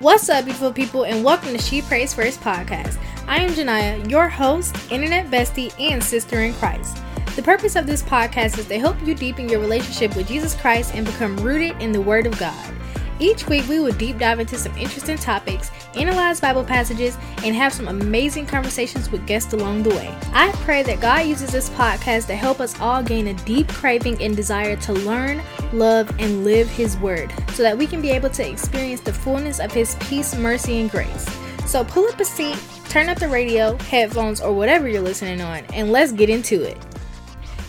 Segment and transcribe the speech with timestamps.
[0.00, 2.96] What's up, beautiful people, and welcome to She Prays First podcast.
[3.26, 7.02] I am Jania, your host, internet bestie, and sister in Christ.
[7.34, 10.94] The purpose of this podcast is to help you deepen your relationship with Jesus Christ
[10.94, 12.72] and become rooted in the Word of God.
[13.20, 17.72] Each week, we will deep dive into some interesting topics, analyze Bible passages, and have
[17.72, 20.14] some amazing conversations with guests along the way.
[20.32, 24.22] I pray that God uses this podcast to help us all gain a deep craving
[24.22, 25.42] and desire to learn,
[25.72, 29.58] love, and live His Word so that we can be able to experience the fullness
[29.58, 31.28] of His peace, mercy, and grace.
[31.66, 32.56] So pull up a seat,
[32.88, 36.78] turn up the radio, headphones, or whatever you're listening on, and let's get into it.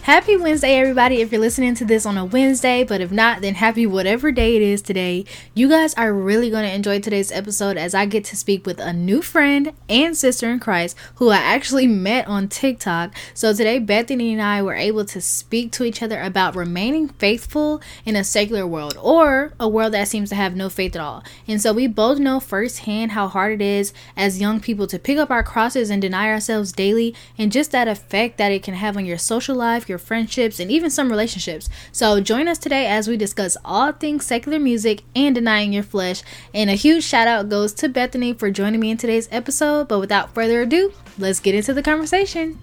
[0.04, 1.22] Happy Wednesday, everybody.
[1.22, 4.56] If you're listening to this on a Wednesday, but if not, then happy whatever day
[4.56, 5.26] it is today.
[5.54, 8.80] You guys are really going to enjoy today's episode as I get to speak with
[8.80, 13.14] a new friend and sister in Christ who I actually met on TikTok.
[13.36, 17.80] So today, Bethany and I were able to speak to each other about remaining faithful
[18.04, 21.24] in a secular world or a world that seems to have no faith at all.
[21.48, 25.20] And so we both know firsthand how hard it is as young people to pick
[25.20, 28.98] up our crosses and deny ourselves daily and just that effect that it can have
[28.98, 31.70] on your social life, your friendships, and even some relationships.
[31.92, 36.24] So join us today as we discuss all things secular music and denying your flesh.
[36.54, 39.88] And a huge shout out goes to Bethany for joining me in today's episode.
[39.88, 42.60] But without further ado, let's get into the conversation.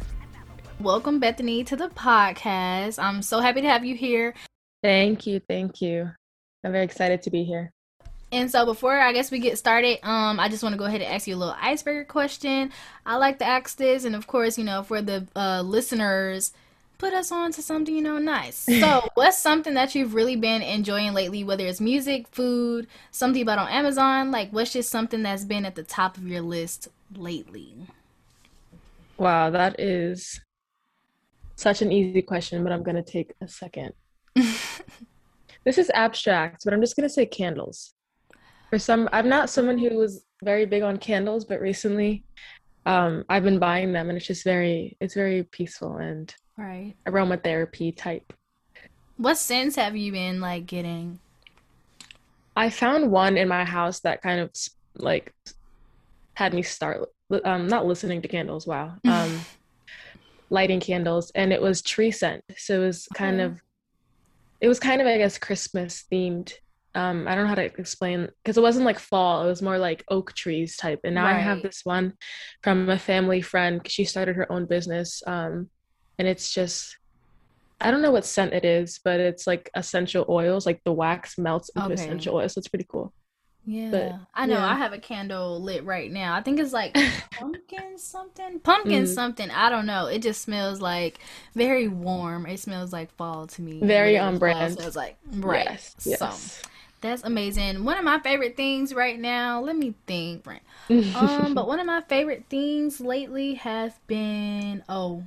[0.81, 3.03] Welcome, Bethany, to the podcast.
[3.03, 4.35] I'm so happy to have you here.
[4.83, 5.41] Thank you.
[5.49, 6.11] Thank you.
[6.65, 7.73] I'm very excited to be here.
[8.33, 11.01] And so before I guess we get started, um, I just want to go ahead
[11.01, 12.73] and ask you a little icebreaker question.
[13.07, 16.53] I like to ask this, and of course, you know, for the uh, listeners,
[16.99, 18.57] put us on to something you know nice.
[18.57, 21.45] So, what's something that you've really been enjoying lately?
[21.45, 25.75] Whether it's music, food, something about on Amazon, like what's just something that's been at
[25.75, 27.75] the top of your list lately?
[29.19, 30.41] Wow, that is
[31.57, 33.93] such an easy question, but I'm gonna take a second.
[34.35, 37.95] this is abstract, but I'm just gonna say candles.
[38.71, 42.25] For some, I'm not someone who was very big on candles, but recently,
[42.85, 47.97] um, I've been buying them, and it's just very, it's very peaceful and right aromatherapy
[47.97, 48.33] type.
[49.17, 51.19] What scents have you been like getting?
[52.55, 54.51] I found one in my house that kind of
[54.97, 55.35] like
[56.35, 57.09] had me start
[57.45, 58.67] um not listening to candles.
[58.67, 58.95] Wow.
[59.05, 59.41] Um
[60.49, 62.43] lighting candles and it was tree scent.
[62.57, 63.53] So it was kind okay.
[63.53, 63.61] of
[64.61, 66.53] it was kind of I guess Christmas themed.
[66.95, 69.79] Um I don't know how to explain because it wasn't like fall, it was more
[69.79, 71.01] like oak trees type.
[71.05, 71.37] And now right.
[71.37, 72.15] I have this one
[72.63, 73.81] from a family friend.
[73.87, 75.69] She started her own business um
[76.19, 76.97] and it's just
[77.81, 81.37] I don't know what scent it is, but it's like essential oils, like the wax
[81.37, 81.95] melts into okay.
[81.95, 82.55] essential oils.
[82.55, 83.13] So it's pretty cool.
[83.69, 84.59] Yeah, but, I know.
[84.59, 84.67] Yeah.
[84.67, 86.35] I have a candle lit right now.
[86.35, 86.97] I think it's like
[87.33, 89.09] pumpkin something, pumpkin mm.
[89.09, 89.51] something.
[89.51, 90.07] I don't know.
[90.07, 91.19] It just smells like
[91.55, 92.47] very warm.
[92.47, 93.81] It smells like fall to me.
[93.81, 94.75] Very on brand.
[94.75, 95.67] Smells like right.
[95.69, 96.19] Yes, yes.
[96.63, 96.69] So
[97.01, 97.85] that's amazing.
[97.85, 99.61] One of my favorite things right now.
[99.61, 100.47] Let me think.
[101.17, 105.25] um, but one of my favorite things lately has been oh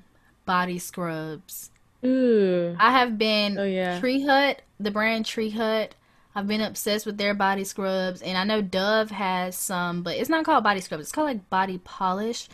[0.50, 1.70] body scrubs.
[2.04, 2.76] Ooh.
[2.80, 4.00] I have been oh, yeah.
[4.00, 5.94] Tree Hut, the brand Tree Hut.
[6.34, 10.28] I've been obsessed with their body scrubs, and I know Dove has some, but it's
[10.28, 11.04] not called body scrubs.
[11.04, 12.50] It's called like body polish,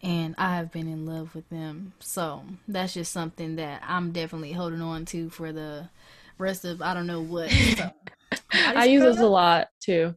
[0.00, 1.92] and I have been in love with them.
[1.98, 5.88] So that's just something that I'm definitely holding on to for the
[6.38, 7.50] rest of I don't know what.
[8.52, 10.14] So, I use those a lot too.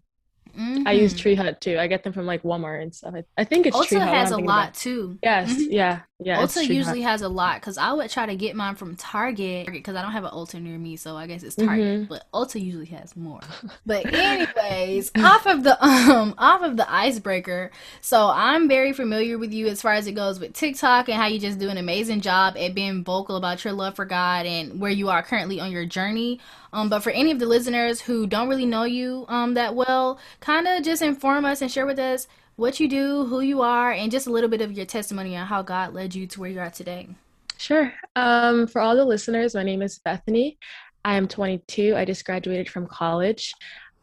[0.57, 0.87] Mm-hmm.
[0.87, 1.21] I use mm-hmm.
[1.21, 1.79] Tree Hut too.
[1.79, 3.15] I get them from like Walmart and stuff.
[3.15, 4.09] I, I think it's Ulta Tree Hut.
[4.09, 5.17] has a lot too.
[5.23, 5.71] Yes, mm-hmm.
[5.71, 6.41] yeah, yeah.
[6.41, 7.11] Ulta usually Hut.
[7.11, 10.11] has a lot because I would try to get mine from Target because I don't
[10.11, 12.01] have an Ulta near me, so I guess it's Target.
[12.01, 12.03] Mm-hmm.
[12.05, 13.41] But Ulta usually has more.
[13.85, 17.71] But anyways, off of the um off of the icebreaker.
[18.01, 21.27] So I'm very familiar with you as far as it goes with TikTok and how
[21.27, 24.79] you just do an amazing job at being vocal about your love for God and
[24.79, 26.39] where you are currently on your journey.
[26.71, 30.17] Um, but for any of the listeners who don't really know you um, that well,
[30.39, 33.91] kind of just inform us and share with us what you do, who you are,
[33.91, 36.49] and just a little bit of your testimony on how God led you to where
[36.49, 37.09] you are today.
[37.57, 37.93] Sure.
[38.15, 40.57] Um, for all the listeners, my name is Bethany.
[41.05, 41.95] I am 22.
[41.95, 43.53] I just graduated from college.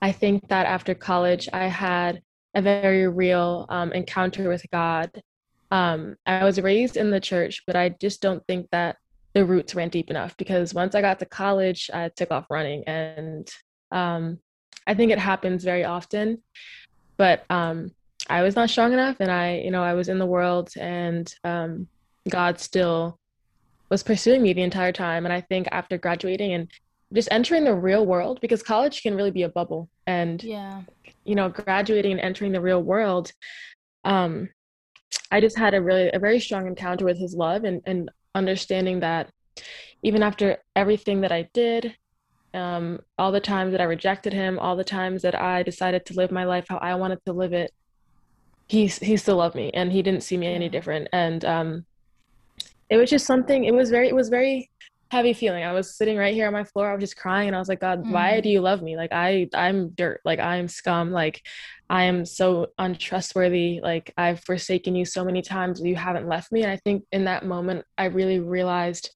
[0.03, 2.23] I think that after college, I had
[2.55, 5.11] a very real um, encounter with God.
[5.71, 8.97] Um, I was raised in the church, but I just don't think that
[9.35, 12.83] the roots ran deep enough because once I got to college, I took off running.
[12.85, 13.49] And
[13.93, 14.39] um,
[14.87, 16.43] I think it happens very often.
[17.17, 17.93] But um,
[18.31, 19.17] I was not strong enough.
[19.21, 21.89] And I, you know, I was in the world and um,
[22.29, 23.19] God still
[23.91, 25.27] was pursuing me the entire time.
[25.27, 26.69] And I think after graduating and
[27.13, 29.89] just entering the real world, because college can really be a bubble.
[30.07, 30.83] And, yeah,
[31.25, 33.33] you know, graduating and entering the real world,
[34.05, 34.49] um,
[35.33, 39.01] I just had a really, a very strong encounter with his love and, and understanding
[39.01, 39.29] that
[40.05, 41.97] even after everything that I did,
[42.55, 46.15] um, all the times that I rejected him, all the times that I decided to
[46.15, 47.73] live my life how I wanted to live it,
[48.71, 51.09] he he still loved me and he didn't see me any different.
[51.13, 51.85] And um,
[52.89, 53.65] it was just something.
[53.65, 54.71] It was very it was very
[55.11, 55.65] heavy feeling.
[55.65, 56.89] I was sitting right here on my floor.
[56.89, 58.13] I was just crying and I was like, God, mm.
[58.13, 58.97] why do you love me?
[58.97, 60.21] Like I I'm dirt.
[60.25, 61.11] Like I'm scum.
[61.11, 61.43] Like
[61.89, 63.81] I am so untrustworthy.
[63.83, 65.81] Like I've forsaken you so many times.
[65.81, 66.63] You haven't left me.
[66.63, 69.11] And I think in that moment I really realized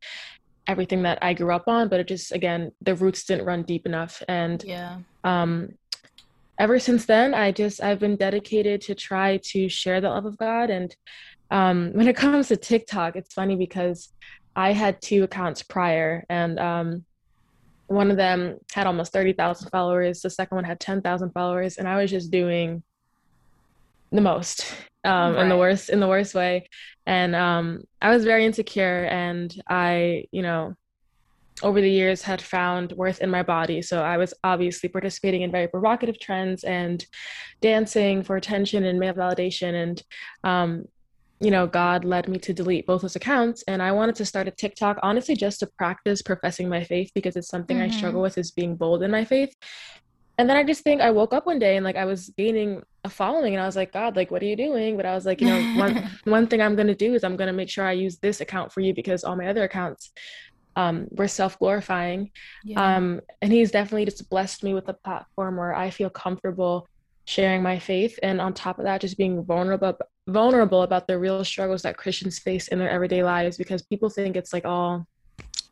[0.67, 3.87] everything that I grew up on, but it just again the roots didn't run deep
[3.87, 4.21] enough.
[4.27, 4.99] And yeah.
[5.23, 5.75] Um
[6.59, 10.39] ever since then I just I've been dedicated to try to share the love of
[10.39, 10.95] God and
[11.51, 14.12] um when it comes to TikTok, it's funny because
[14.56, 17.05] I had two accounts prior, and um,
[17.87, 20.23] one of them had almost 30,000 followers.
[20.23, 22.83] The second one had 10,000 followers, and I was just doing
[24.12, 24.73] the most
[25.05, 25.43] um, right.
[25.43, 26.69] in the worst in the worst way.
[27.05, 30.75] And um, I was very insecure, and I, you know,
[31.65, 33.81] over the years had found worth in my body.
[33.83, 37.05] So I was obviously participating in very provocative trends and
[37.63, 39.83] dancing for attention and male validation.
[39.83, 40.03] And
[40.45, 40.85] um,
[41.41, 43.65] you know, God led me to delete both those accounts.
[43.67, 47.35] And I wanted to start a TikTok, honestly, just to practice professing my faith because
[47.35, 47.93] it's something mm-hmm.
[47.93, 49.55] I struggle with is being bold in my faith.
[50.37, 52.83] And then I just think I woke up one day and like I was gaining
[53.05, 54.97] a following and I was like, God, like, what are you doing?
[54.97, 57.37] But I was like, you know, one, one thing I'm going to do is I'm
[57.37, 60.11] going to make sure I use this account for you because all my other accounts
[60.76, 62.31] um, were self glorifying.
[62.65, 62.97] Yeah.
[62.97, 66.88] Um, and he's definitely just blessed me with a platform where I feel comfortable
[67.26, 69.97] sharing my faith and on top of that just being vulnerable
[70.29, 74.37] vulnerable about the real struggles that Christians face in their everyday lives because people think
[74.37, 75.06] it's like all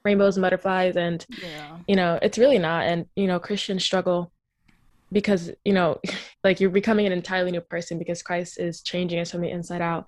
[0.04, 1.76] rainbows and butterflies and yeah.
[1.86, 4.32] you know it's really not and you know Christians struggle
[5.10, 6.00] because you know
[6.44, 9.82] like you're becoming an entirely new person because Christ is changing us from the inside
[9.82, 10.06] out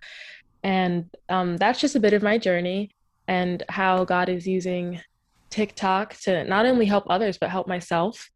[0.63, 2.91] and um, that's just a bit of my journey
[3.29, 5.01] and how God is using
[5.51, 8.31] TikTok to not only help others but help myself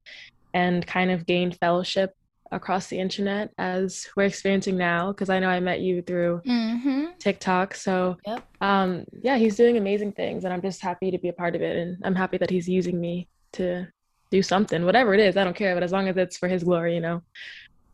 [0.54, 2.14] and kind of gain fellowship
[2.50, 7.06] across the internet as we're experiencing now because I know I met you through mm-hmm.
[7.18, 7.74] TikTok.
[7.74, 8.42] So yep.
[8.60, 11.62] um yeah, he's doing amazing things and I'm just happy to be a part of
[11.62, 13.88] it and I'm happy that he's using me to
[14.30, 16.64] do something, whatever it is, I don't care, but as long as it's for his
[16.64, 17.22] glory, you know.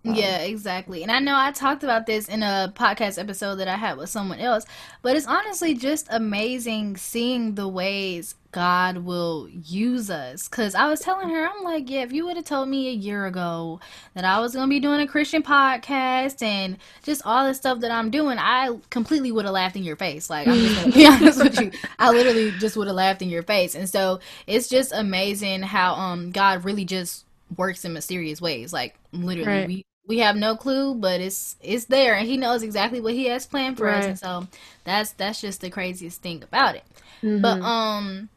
[0.07, 1.03] Um, yeah, exactly.
[1.03, 4.11] And I know I talked about this in a podcast episode that I had with
[4.11, 4.67] someone else,
[5.03, 10.47] but it's honestly just amazing seeing the ways God will use us.
[10.47, 12.93] Because I was telling her, I'm like, yeah, if you would have told me a
[12.93, 13.81] year ago
[14.13, 17.81] that I was going to be doing a Christian podcast and just all the stuff
[17.81, 20.29] that I'm doing, I completely would have laughed in your face.
[20.29, 21.71] Like, I'm just going to be honest with you.
[21.99, 23.75] I literally just would have laughed in your face.
[23.75, 27.25] And so it's just amazing how um God really just
[27.57, 28.73] works in mysterious ways.
[28.73, 29.67] Like, literally, right.
[29.67, 33.27] we we have no clue, but it's it's there, and he knows exactly what he
[33.27, 33.99] has planned for right.
[33.99, 34.47] us, and so
[34.85, 36.85] that's that's just the craziest thing about it.
[37.23, 37.41] Mm-hmm.
[37.41, 38.29] But um,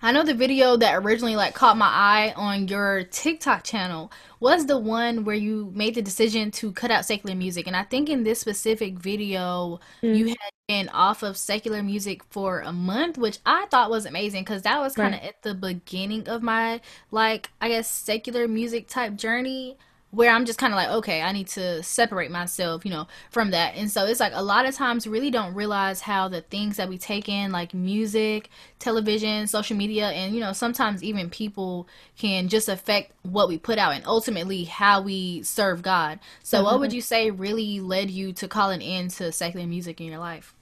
[0.00, 4.10] I know the video that originally like caught my eye on your TikTok channel
[4.40, 7.82] was the one where you made the decision to cut out secular music, and I
[7.82, 10.14] think in this specific video mm-hmm.
[10.14, 14.44] you had been off of secular music for a month, which I thought was amazing
[14.44, 15.28] because that was kind of right.
[15.28, 16.80] at the beginning of my
[17.10, 19.76] like I guess secular music type journey
[20.12, 23.50] where I'm just kind of like, okay, I need to separate myself, you know, from
[23.52, 23.76] that.
[23.76, 26.90] And so it's like a lot of times really don't realize how the things that
[26.90, 31.88] we take in, like music, television, social media, and, you know, sometimes even people
[32.18, 36.20] can just affect what we put out and ultimately how we serve God.
[36.42, 36.66] So, mm-hmm.
[36.66, 40.18] what would you say really led you to calling in to secular music in your
[40.18, 40.54] life?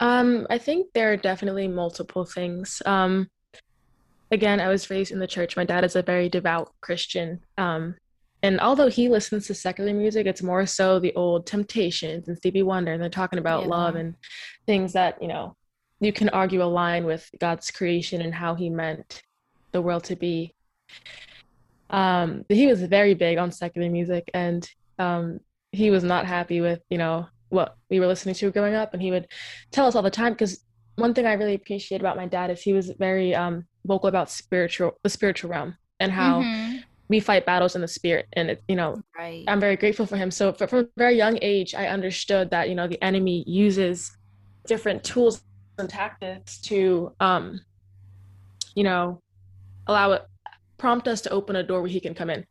[0.00, 2.82] Um, I think there are definitely multiple things.
[2.84, 3.30] Um,
[4.30, 5.56] again, I was raised in the church.
[5.56, 7.40] My dad is a very devout Christian.
[7.56, 7.94] Um,
[8.44, 12.62] and although he listens to secular music, it's more so the old Temptations and Stevie
[12.62, 13.70] Wonder, and they're talking about yeah.
[13.70, 14.14] love and
[14.66, 15.56] things that you know
[15.98, 19.22] you can argue align with God's creation and how He meant
[19.72, 20.52] the world to be.
[21.88, 25.40] Um, he was very big on secular music, and um,
[25.72, 29.00] he was not happy with you know what we were listening to growing up, and
[29.00, 29.26] he would
[29.70, 30.62] tell us all the time because
[30.96, 34.28] one thing I really appreciate about my dad is he was very um, vocal about
[34.28, 36.73] spiritual the spiritual realm and how mm-hmm
[37.08, 39.44] we fight battles in the spirit and it, you know right.
[39.48, 40.30] i'm very grateful for him.
[40.30, 44.16] So for, from a very young age i understood that you know the enemy uses
[44.66, 45.42] different tools
[45.78, 47.60] and tactics to um
[48.74, 49.20] you know
[49.86, 50.22] allow it
[50.76, 52.44] prompt us to open a door where he can come in.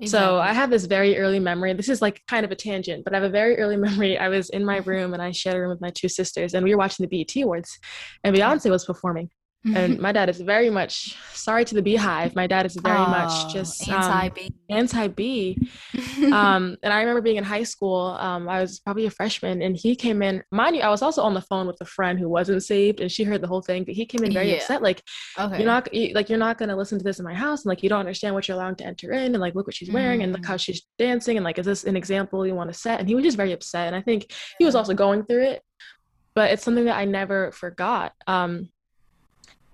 [0.00, 0.08] Exactly.
[0.08, 1.72] so i have this very early memory.
[1.72, 4.16] This is like kind of a tangent but i have a very early memory.
[4.18, 6.64] I was in my room and i shared a room with my two sisters and
[6.64, 7.78] we were watching the BET awards
[8.22, 9.30] and beyonce was performing
[9.74, 13.06] and my dad is very much sorry to the Beyhive my dad is very oh,
[13.06, 15.58] much just anti-b um, anti-b
[16.32, 19.76] um, and i remember being in high school um, i was probably a freshman and
[19.76, 22.28] he came in mind you i was also on the phone with a friend who
[22.28, 24.56] wasn't saved and she heard the whole thing but he came in very yeah.
[24.56, 25.02] upset like
[25.38, 25.58] okay.
[25.58, 27.82] you're not like you're not going to listen to this in my house and like
[27.82, 30.20] you don't understand what you're allowing to enter in and like look what she's wearing
[30.20, 30.24] mm.
[30.24, 30.46] and look mm.
[30.46, 33.14] how she's dancing and like is this an example you want to set and he
[33.14, 35.62] was just very upset and i think he was also going through it
[36.34, 38.68] but it's something that i never forgot um,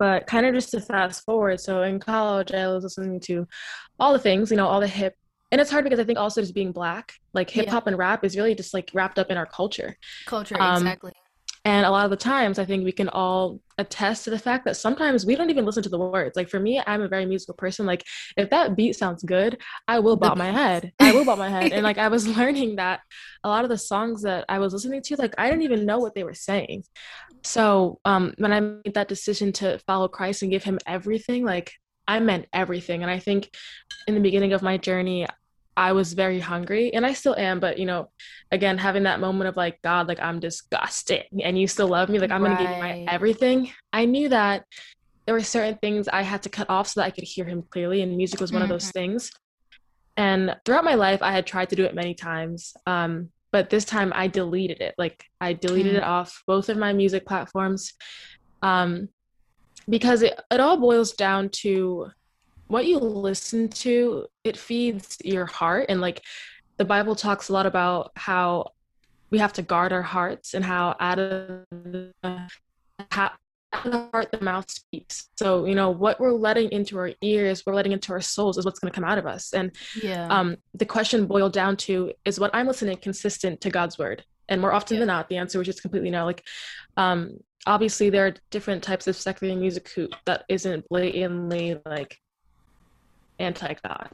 [0.02, 3.46] but kind of just to fast forward, so in college, I was listening to
[4.00, 5.14] all the things, you know, all the hip.
[5.52, 7.90] And it's hard because I think also just being black, like hip hop yeah.
[7.90, 9.96] and rap is really just like wrapped up in our culture.
[10.26, 11.12] Culture, um, exactly.
[11.64, 14.64] And a lot of the times, I think we can all attest to the fact
[14.64, 16.36] that sometimes we don't even listen to the words.
[16.36, 17.86] Like for me, I'm a very musical person.
[17.86, 18.04] Like
[18.36, 20.92] if that beat sounds good, I will bob my head.
[20.98, 21.72] I will bob my head.
[21.72, 23.00] And like I was learning that
[23.44, 25.98] a lot of the songs that I was listening to, like I didn't even know
[25.98, 26.82] what they were saying.
[27.44, 31.72] So um, when I made that decision to follow Christ and give Him everything, like
[32.08, 33.02] I meant everything.
[33.02, 33.54] And I think
[34.08, 35.26] in the beginning of my journey,
[35.76, 38.10] I was very hungry and I still am, but you know,
[38.50, 42.18] again, having that moment of like, God, like I'm disgusted and you still love me,
[42.18, 42.56] like I'm right.
[42.56, 43.70] gonna give you my everything.
[43.92, 44.64] I knew that
[45.26, 47.62] there were certain things I had to cut off so that I could hear him
[47.62, 48.64] clearly, and music was one mm-hmm.
[48.64, 48.98] of those mm-hmm.
[48.98, 49.30] things.
[50.16, 52.74] And throughout my life, I had tried to do it many times.
[52.86, 54.94] Um, but this time I deleted it.
[54.98, 55.98] Like I deleted mm.
[55.98, 57.92] it off both of my music platforms.
[58.62, 59.08] Um,
[59.88, 62.10] because it, it all boils down to
[62.72, 65.86] what you listen to, it feeds your heart.
[65.88, 66.22] And like
[66.78, 68.72] the Bible talks a lot about how
[69.30, 72.12] we have to guard our hearts and how out of the,
[73.10, 73.30] how,
[73.72, 77.10] out of the heart the mouth speaks so you know what we're letting into our
[77.22, 79.74] ears we're letting into our souls is what's going to come out of us and
[80.02, 84.22] yeah um the question boiled down to is what i'm listening consistent to god's word
[84.50, 85.00] and more often yeah.
[85.00, 86.44] than not the answer was just completely no like
[86.98, 92.18] um obviously there are different types of secular music who, that isn't blatantly like
[93.42, 94.08] anti-god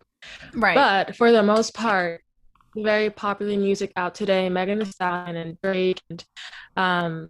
[0.54, 2.22] right but for the most part
[2.76, 6.24] very popular music out today megan thee stallion and drake and
[6.76, 7.28] um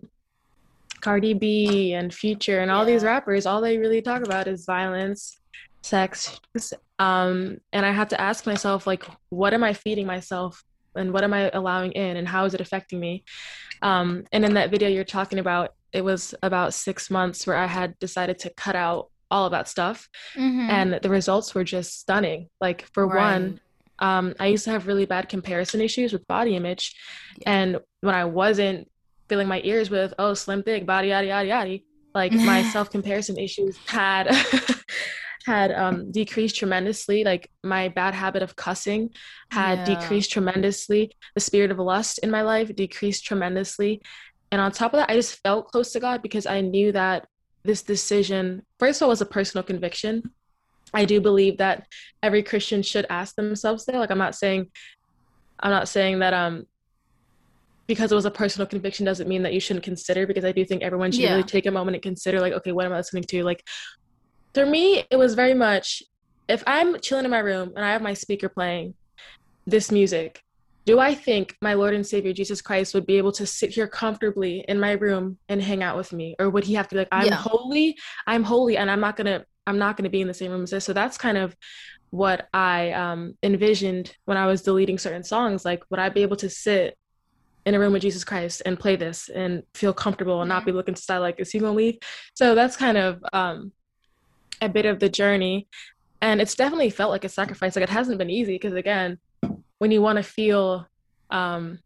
[1.01, 5.39] Cardi B and Future and all these rappers, all they really talk about is violence,
[5.83, 6.41] sex.
[6.99, 10.63] Um, and I had to ask myself, like, what am I feeding myself
[10.95, 13.25] and what am I allowing in and how is it affecting me?
[13.83, 17.67] Um, and in that video you're talking about, it was about six months where I
[17.67, 20.09] had decided to cut out all of that stuff.
[20.37, 20.71] Mm-hmm.
[20.71, 22.49] And the results were just stunning.
[22.61, 23.33] Like, for right.
[23.33, 23.61] one,
[23.99, 26.95] um, I used to have really bad comparison issues with body image.
[27.39, 27.53] Yeah.
[27.53, 28.89] And when I wasn't
[29.29, 31.79] filling my ears with oh slim thick body yada yada yada
[32.15, 34.35] like my self comparison issues had
[35.47, 39.11] had um, decreased tremendously like my bad habit of cussing
[39.51, 39.97] had yeah.
[39.97, 44.01] decreased tremendously the spirit of lust in my life decreased tremendously
[44.51, 47.27] and on top of that i just felt close to god because i knew that
[47.65, 50.23] this decision first of all was a personal conviction
[50.95, 51.87] i do believe that
[52.23, 54.67] every christian should ask themselves that like i'm not saying
[55.61, 56.65] i'm not saying that um
[57.89, 60.63] because it was a personal conviction doesn't mean that you shouldn't consider because I do
[60.63, 61.31] think everyone should yeah.
[61.31, 63.65] really take a moment and consider like okay what am I listening to like
[64.55, 66.03] for me it was very much
[66.49, 68.95] if I'm chilling in my room and I have my speaker playing
[69.67, 70.43] this music
[70.89, 73.87] do I think my Lord and Savior Jesus Christ would be able to sit here
[73.87, 77.01] comfortably in my room and hang out with me or would he have to be
[77.01, 77.35] like I'm yeah.
[77.35, 80.63] holy I'm holy and I'm not to I'm not to be in the same room
[80.63, 81.55] as this so that's kind of
[82.09, 86.37] what I um, envisioned when I was deleting certain songs like would I be able
[86.37, 86.97] to sit
[87.69, 90.73] in a room with Jesus Christ and play this and feel comfortable and not be
[90.73, 91.99] looking to style like, is he gonna leave?
[92.33, 93.73] So that's kind of um,
[94.63, 95.69] a bit of the journey.
[96.23, 97.77] And it's definitely felt like a sacrifice.
[97.77, 99.19] Like it hasn't been easy because again,
[99.79, 100.87] when you want to feel
[101.31, 101.79] um,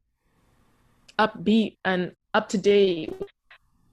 [1.19, 3.13] upbeat and up to date,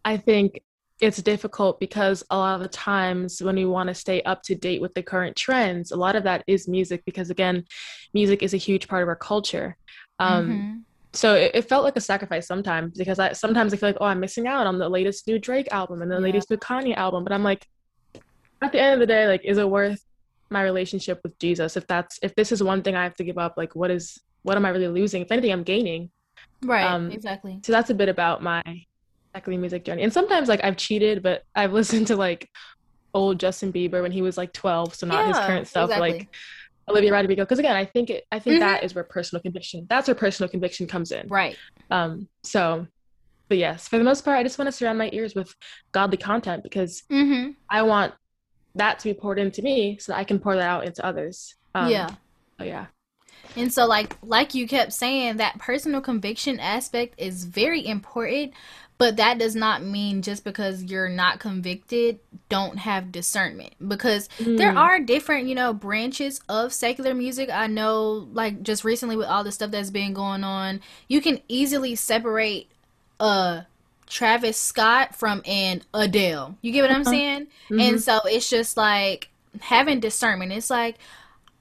[0.06, 0.62] I think
[1.02, 4.56] it's difficult because a lot of the times when we want to stay up to
[4.56, 7.64] date with the current trends, a lot of that is music because again,
[8.14, 9.78] music is a huge part of our culture.
[10.20, 10.78] Um, mm-hmm
[11.14, 14.06] so it, it, felt like a sacrifice sometimes because I sometimes I feel like oh
[14.06, 16.22] I'm missing out on the latest new Drake album and the yeah.
[16.22, 17.66] latest new Kanye album, but I'm like,
[18.62, 20.04] at the end of the day, like, is it worth
[20.50, 21.78] my relationship with Jesus?
[21.78, 24.20] If that's if this is one thing I have to give up, like, what is
[24.44, 25.22] what am I really losing?
[25.22, 26.10] If anything, I'm gaining.
[26.64, 26.86] Right.
[26.86, 27.60] Um, exactly.
[27.64, 28.64] So that's a bit about my
[29.34, 30.04] secular music journey.
[30.04, 32.50] And sometimes like I've cheated, but I've listened to like
[33.14, 35.90] old Justin Bieber when he was like 12, so not yeah, his current stuff.
[35.90, 36.12] Exactly.
[36.12, 36.30] Like
[36.90, 38.68] Olivia Rodrigo because again I think it I think mm-hmm.
[38.68, 41.56] that is where personal conviction that's where personal conviction comes in right
[41.92, 42.88] um so
[43.48, 45.54] but yes for the most part I just want to surround my ears with
[45.92, 47.52] godly content because mm-hmm.
[47.70, 48.14] I want
[48.80, 51.56] that to be poured into me so that I can pour that out into others.
[51.76, 52.10] Um, yeah.
[52.60, 52.88] oh yeah.
[53.56, 58.54] And so like like you kept saying that personal conviction aspect is very important
[59.00, 62.20] but that does not mean just because you're not convicted
[62.50, 63.74] don't have discernment.
[63.88, 64.58] Because mm.
[64.58, 67.50] there are different you know branches of secular music.
[67.50, 71.42] I know like just recently with all the stuff that's been going on you can
[71.48, 72.68] easily separate
[73.20, 73.62] uh
[74.10, 77.12] travis scott from an adele you get what i'm uh-huh.
[77.12, 77.80] saying mm-hmm.
[77.80, 79.30] and so it's just like
[79.62, 80.98] having discernment it's like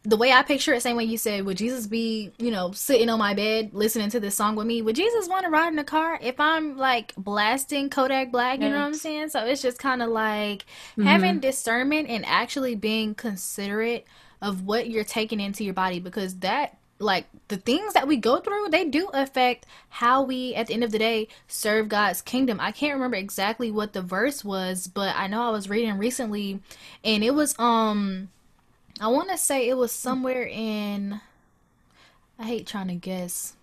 [0.08, 3.10] the way I picture it, same way you said, would Jesus be, you know, sitting
[3.10, 4.80] on my bed listening to this song with me?
[4.80, 8.58] Would Jesus want to ride in the car if I'm like blasting Kodak Black?
[8.58, 8.72] You yes.
[8.72, 9.28] know what I'm saying?
[9.28, 11.02] So it's just kind of like mm-hmm.
[11.02, 14.06] having discernment and actually being considerate
[14.40, 18.38] of what you're taking into your body because that like the things that we go
[18.38, 22.58] through they do affect how we at the end of the day serve god's kingdom
[22.60, 26.60] i can't remember exactly what the verse was but i know i was reading recently
[27.04, 28.28] and it was um
[29.00, 31.20] I want to say it was somewhere in.
[32.38, 33.54] I hate trying to guess.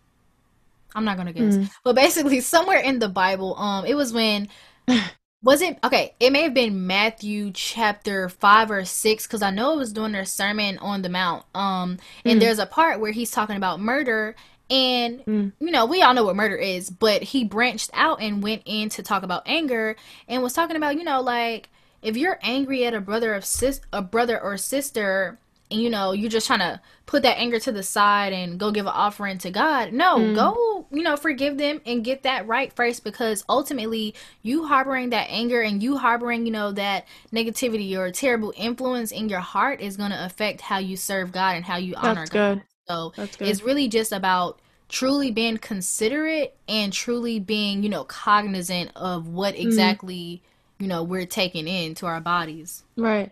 [0.94, 1.70] I'm not gonna guess, mm.
[1.84, 4.48] but basically somewhere in the Bible, um, it was when.
[5.46, 6.16] was it okay?
[6.20, 10.12] It may have been Matthew chapter five or six because I know it was during
[10.12, 11.46] their sermon on the Mount.
[11.54, 12.40] Um, and mm.
[12.42, 14.36] there's a part where he's talking about murder,
[14.72, 15.52] and mm.
[15.60, 18.90] you know we all know what murder is, but he branched out and went in
[18.90, 19.96] to talk about anger
[20.28, 21.70] and was talking about you know like
[22.02, 25.38] if you're angry at a brother of sis a brother or sister
[25.72, 28.72] and you know you're just trying to put that anger to the side and go
[28.72, 30.36] give an offering to god no mm.
[30.36, 35.28] go you know forgive them and get that right first because ultimately you harboring that
[35.30, 39.98] anger and you harboring you know that negativity or terrible influence in your heart is
[39.98, 42.64] going to affect how you serve god and how you honor That's god good.
[42.88, 43.48] so That's good.
[43.48, 49.56] it's really just about truly being considerate and truly being you know cognizant of what
[49.56, 49.60] mm.
[49.60, 53.32] exactly mm you know we're taking into our bodies right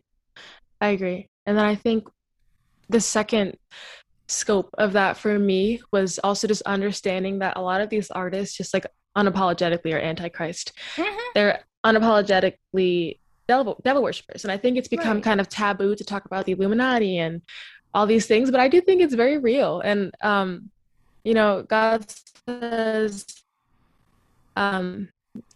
[0.79, 2.07] i agree and then i think
[2.89, 3.57] the second
[4.27, 8.55] scope of that for me was also just understanding that a lot of these artists
[8.55, 8.85] just like
[9.17, 11.19] unapologetically are antichrist mm-hmm.
[11.35, 15.23] they're unapologetically devil, devil worshippers and i think it's become right.
[15.23, 17.41] kind of taboo to talk about the illuminati and
[17.93, 20.69] all these things but i do think it's very real and um
[21.23, 22.03] you know god
[22.47, 23.25] says
[24.55, 25.09] um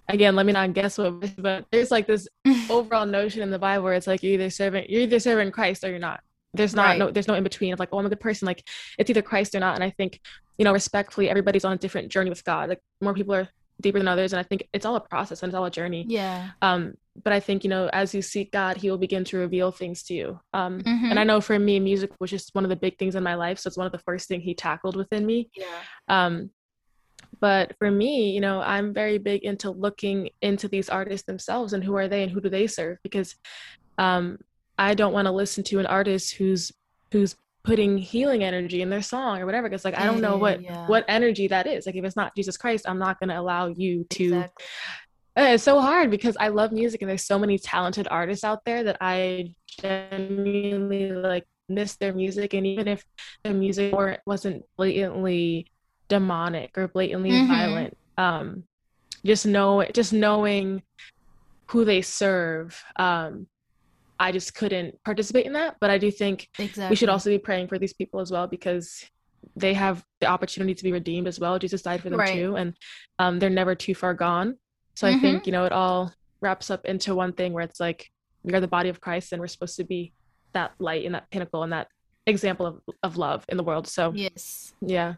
[0.09, 2.27] again, let me not guess what, but there's like this
[2.69, 5.83] overall notion in the Bible where it's like you're either serving, you're either serving Christ
[5.83, 6.21] or you're not.
[6.57, 6.99] There's not right.
[6.99, 8.45] no, there's no in between of like, oh, I'm a good person.
[8.45, 9.75] Like it's either Christ or not.
[9.75, 10.19] And I think,
[10.57, 12.69] you know, respectfully, everybody's on a different journey with God.
[12.69, 13.47] Like more people are
[13.79, 16.05] deeper than others, and I think it's all a process and it's all a journey.
[16.07, 16.49] Yeah.
[16.61, 19.71] Um, but I think you know, as you seek God, He will begin to reveal
[19.71, 20.39] things to you.
[20.53, 21.05] Um, mm-hmm.
[21.05, 23.35] and I know for me, music was just one of the big things in my
[23.35, 25.49] life, so it's one of the first things He tackled within me.
[25.55, 25.65] Yeah.
[26.07, 26.51] Um,
[27.39, 31.83] but for me you know i'm very big into looking into these artists themselves and
[31.83, 33.35] who are they and who do they serve because
[33.97, 34.37] um,
[34.77, 36.71] i don't want to listen to an artist who's
[37.11, 37.35] who's
[37.67, 40.87] putting healing energy in their song or whatever because like i don't know what yeah.
[40.87, 43.67] what energy that is like if it's not jesus christ i'm not going to allow
[43.67, 44.65] you to exactly.
[45.37, 48.63] Uh, it's so hard because i love music and there's so many talented artists out
[48.63, 53.03] there that i genuinely like miss their music and even if
[53.43, 53.93] the music
[54.25, 55.67] wasn't blatantly
[56.07, 57.47] demonic or blatantly mm-hmm.
[57.47, 58.63] violent um
[59.25, 60.81] just know just knowing
[61.65, 63.45] who they serve um
[64.19, 66.89] i just couldn't participate in that but i do think exactly.
[66.89, 69.05] we should also be praying for these people as well because
[69.55, 72.33] they have the opportunity to be redeemed as well jesus died for them right.
[72.33, 72.75] too and
[73.19, 74.57] um they're never too far gone
[74.95, 75.17] so mm-hmm.
[75.17, 78.09] i think you know it all wraps up into one thing where it's like
[78.43, 80.13] we are the body of christ and we're supposed to be
[80.53, 81.87] that light and that pinnacle and that
[82.25, 85.15] example of, of love in the world so yes yeah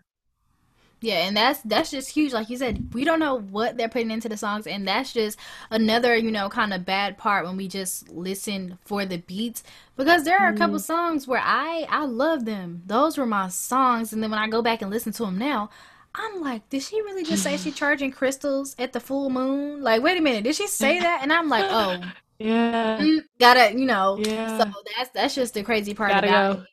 [1.01, 2.33] yeah, and that's that's just huge.
[2.33, 5.39] Like you said, we don't know what they're putting into the songs, and that's just
[5.69, 9.63] another, you know, kind of bad part when we just listen for the beats.
[9.95, 10.81] Because there are a couple mm.
[10.81, 12.83] songs where I I love them.
[12.85, 15.69] Those were my songs, and then when I go back and listen to them now,
[16.15, 19.81] I'm like, did she really just say she charging crystals at the full moon?
[19.81, 21.19] Like, wait a minute, did she say that?
[21.21, 22.01] And I'm like, oh,
[22.39, 24.57] yeah, mm, gotta, you know, yeah.
[24.57, 24.65] So
[24.97, 26.61] that's that's just the crazy part gotta about go.
[26.63, 26.67] it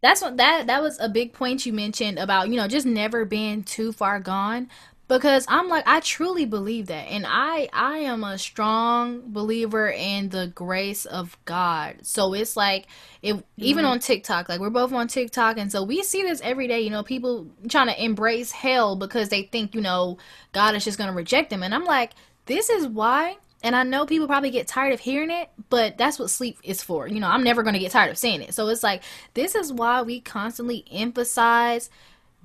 [0.00, 3.24] that's what that that was a big point you mentioned about you know just never
[3.24, 4.68] being too far gone.
[5.08, 7.06] Because i'm like i truly believe that.
[7.08, 11.96] And i i am a strong believer in the grace of god.
[12.02, 12.86] So it's like
[13.22, 13.42] if mm-hmm.
[13.56, 15.56] even on tiktok like we're both on tiktok.
[15.58, 19.30] And so we see this every day you know people trying to embrace hell because
[19.30, 20.18] they think you know
[20.52, 21.62] god is just going to reject them.
[21.62, 22.12] And i'm like
[22.44, 26.18] this is why and I know people probably get tired of hearing it, but that's
[26.18, 27.08] what sleep is for.
[27.08, 28.54] You know, I'm never going to get tired of saying it.
[28.54, 29.02] So it's like,
[29.34, 31.90] this is why we constantly emphasize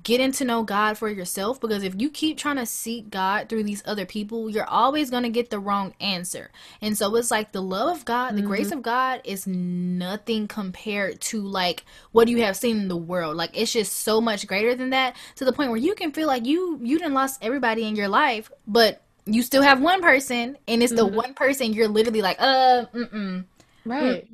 [0.04, 3.64] getting to know God for yourself because if you keep trying to seek God through
[3.64, 6.50] these other people, you're always going to get the wrong answer.
[6.82, 8.48] And so it's like the love of God, the mm-hmm.
[8.48, 13.36] grace of God is nothing compared to like what you have seen in the world.
[13.36, 16.26] Like it's just so much greater than that to the point where you can feel
[16.28, 20.56] like you you didn't lost everybody in your life, but you still have one person,
[20.68, 21.16] and it's the mm-hmm.
[21.16, 23.44] one person you're literally like, uh, mm-mm.
[23.84, 24.28] Right.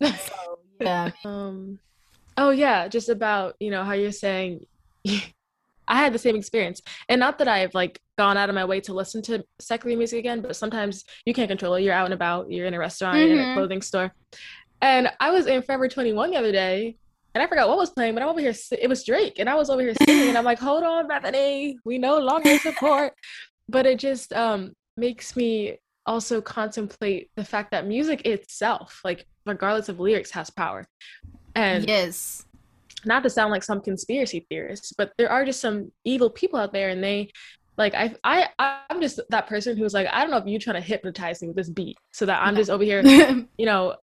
[0.00, 0.16] Mm-mm.
[0.16, 1.10] So, yeah.
[1.24, 1.78] um,
[2.36, 2.88] oh, yeah.
[2.88, 4.66] Just about, you know, how you're saying,
[5.88, 6.82] I had the same experience.
[7.08, 10.18] And not that I've like gone out of my way to listen to secular music
[10.18, 11.82] again, but sometimes you can't control it.
[11.82, 13.32] You're out and about, you're in a restaurant, mm-hmm.
[13.32, 13.54] in a mm-hmm.
[13.54, 14.12] clothing store.
[14.82, 16.96] And I was in Forever 21 the other day
[17.36, 18.54] and I forgot what was playing, but I'm over here.
[18.72, 21.78] It was Drake, and I was over here singing, and I'm like, "Hold on, Bethany,
[21.84, 23.12] we no longer support."
[23.68, 29.88] But it just um, makes me also contemplate the fact that music itself, like regardless
[29.88, 30.86] of lyrics, has power.
[31.54, 32.44] And yes,
[33.04, 36.72] not to sound like some conspiracy theorist, but there are just some evil people out
[36.72, 37.30] there, and they
[37.76, 38.48] like I I
[38.90, 41.48] I'm just that person who's like I don't know if you're trying to hypnotize me
[41.48, 43.02] with this beat so that I'm just over here,
[43.58, 43.96] you know,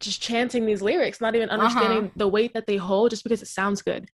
[0.00, 2.10] just chanting these lyrics, not even understanding uh-huh.
[2.16, 4.08] the weight that they hold just because it sounds good.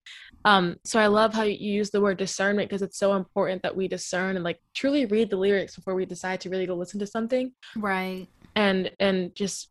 [0.45, 3.77] Um, so I love how you use the word discernment because it's so important that
[3.77, 7.01] we discern and like truly read the lyrics before we decide to really go listen
[7.01, 7.53] to something.
[7.77, 8.27] Right.
[8.55, 9.71] And and just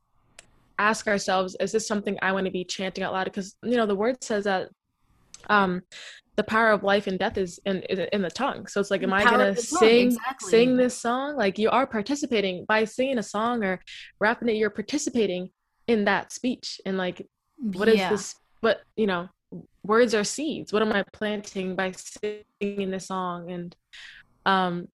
[0.80, 3.26] ask ourselves, is this something I want to be chanting out loud?
[3.26, 4.69] Because you know the word says that
[5.50, 5.82] um
[6.38, 8.65] the power of life and death is in in the tongue.
[8.67, 10.50] So it's like, am I gonna sing exactly.
[10.50, 11.36] sing this song?
[11.36, 13.82] Like you are participating by singing a song or
[14.19, 14.56] rapping it.
[14.56, 15.50] You're participating
[15.91, 17.27] in that speech and like
[17.58, 18.10] what is yeah.
[18.10, 19.30] this what you know
[19.84, 20.71] words are seeds.
[20.71, 23.51] What am i planting by singing this song?
[23.51, 23.75] And
[24.45, 24.88] um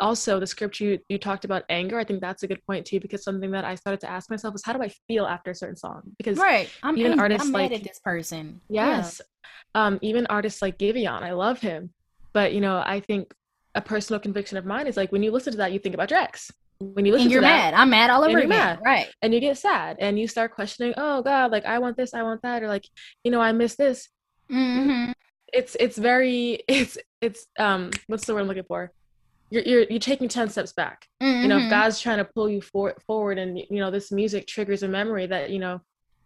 [0.00, 2.98] also the scripture you, you talked about anger i think that's a good point too
[2.98, 5.54] because something that i started to ask myself is how do i feel after a
[5.54, 6.02] certain song?
[6.18, 6.68] Because right.
[6.82, 8.60] I'm even artists I'm like this person.
[8.68, 9.20] Yes.
[9.74, 9.86] Yeah.
[9.86, 11.90] um even artists like giveon i love him.
[12.32, 13.32] But you know i think
[13.74, 16.08] a personal conviction of mine is like when you listen to that you think about
[16.08, 16.50] Drex
[16.82, 17.74] when you listen and you're to that, mad.
[17.74, 18.48] I'm mad all over again.
[18.48, 18.80] Mad.
[18.84, 19.08] Right.
[19.22, 22.22] And you get sad and you start questioning, oh God, like I want this, I
[22.22, 22.86] want that, or like,
[23.24, 24.08] you know, I miss this.
[24.50, 25.12] Mm-hmm.
[25.52, 28.92] It's it's very it's it's um what's the word I'm looking for?
[29.50, 31.06] You're you're you're taking ten steps back.
[31.22, 31.42] Mm-hmm.
[31.42, 31.70] You know, if mm-hmm.
[31.70, 35.26] God's trying to pull you for, forward and you know, this music triggers a memory
[35.26, 35.80] that, you know,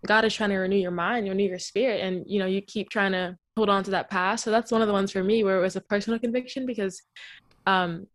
[0.06, 2.90] God is trying to renew your mind, renew your spirit, and you know, you keep
[2.90, 4.44] trying to hold on to that past.
[4.44, 7.02] So that's one of the ones for me where it was a personal conviction because
[7.66, 8.06] um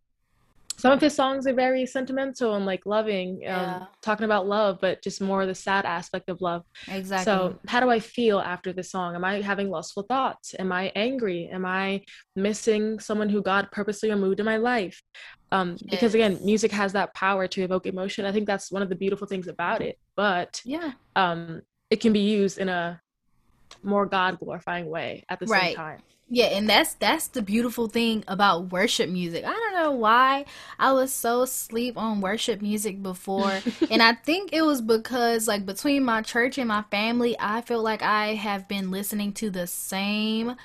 [0.82, 3.84] some of his songs are very sentimental and like loving, um, yeah.
[4.00, 6.64] talking about love, but just more the sad aspect of love.
[6.88, 7.24] Exactly.
[7.24, 9.14] So, how do I feel after the song?
[9.14, 10.56] Am I having lustful thoughts?
[10.58, 11.48] Am I angry?
[11.52, 12.02] Am I
[12.34, 15.00] missing someone who God purposely removed in my life?
[15.52, 15.78] Um, yes.
[15.88, 18.24] Because again, music has that power to evoke emotion.
[18.24, 20.00] I think that's one of the beautiful things about it.
[20.16, 23.00] But yeah, um, it can be used in a
[23.84, 25.62] more God glorifying way at the right.
[25.62, 25.98] same time.
[26.34, 29.44] Yeah, and that's that's the beautiful thing about worship music.
[29.44, 30.46] I don't know why
[30.78, 33.60] I was so sleep on worship music before.
[33.90, 37.82] and I think it was because like between my church and my family, I feel
[37.82, 40.56] like I have been listening to the same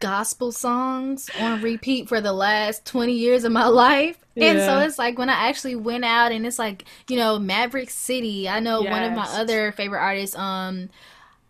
[0.00, 4.18] gospel songs on repeat for the last 20 years of my life.
[4.34, 4.50] Yeah.
[4.50, 7.88] And so it's like when I actually went out and it's like, you know, Maverick
[7.88, 8.48] City.
[8.48, 8.90] I know yes.
[8.90, 10.90] one of my other favorite artists um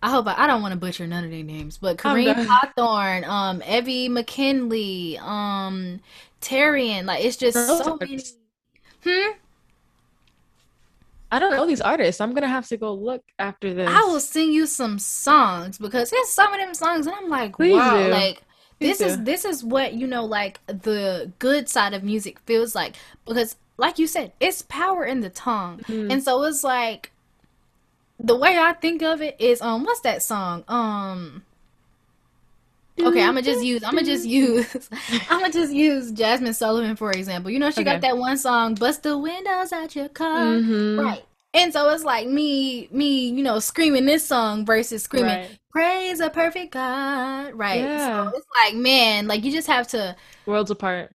[0.02, 3.24] I hope I, I don't want to butcher none of their names, but Kareem Hawthorne,
[3.24, 6.00] um, Evvie McKinney, um,
[6.40, 8.20] Terrian, like it's just Those so many.
[9.04, 9.30] Hmm.
[11.30, 12.20] I don't know these artists.
[12.20, 13.88] I'm gonna have to go look after this.
[13.88, 17.56] I will sing you some songs because there's some of them songs, and I'm like,
[17.56, 18.10] Please wow, do.
[18.10, 18.42] like
[18.80, 19.04] Please this do.
[19.06, 23.54] is this is what you know, like the good side of music feels like because,
[23.76, 26.10] like you said, it's power in the tongue, mm-hmm.
[26.10, 27.11] and so it's like
[28.18, 30.64] the way I think of it is um what's that song?
[30.68, 31.42] Um
[33.00, 33.82] Okay, I'm gonna just use.
[33.82, 34.90] I'm gonna just use.
[35.30, 37.50] I'm gonna just use Jazmine Sullivan for example.
[37.50, 37.92] You know, she okay.
[37.92, 41.00] got that one song, "Bust the Windows Out Your Car," mm-hmm.
[41.00, 41.24] right?
[41.54, 45.58] And so it's like me, me, you know, screaming this song versus screaming right.
[45.70, 47.80] "Praise a Perfect God," right?
[47.80, 48.30] Yeah.
[48.30, 51.12] So it's like, man, like you just have to worlds apart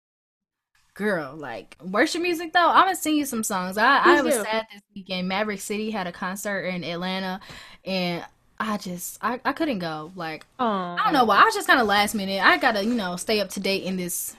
[0.98, 3.78] girl, like worship music though, I'm gonna sing you some songs.
[3.78, 5.28] I, I was sad this weekend.
[5.28, 7.40] Maverick City had a concert in Atlanta,
[7.86, 8.26] and
[8.60, 10.12] I just I, I couldn't go.
[10.16, 11.00] Like Aww.
[11.00, 11.42] I don't know why.
[11.42, 12.44] I was just kind of last minute.
[12.44, 14.36] I gotta you know stay up to date in this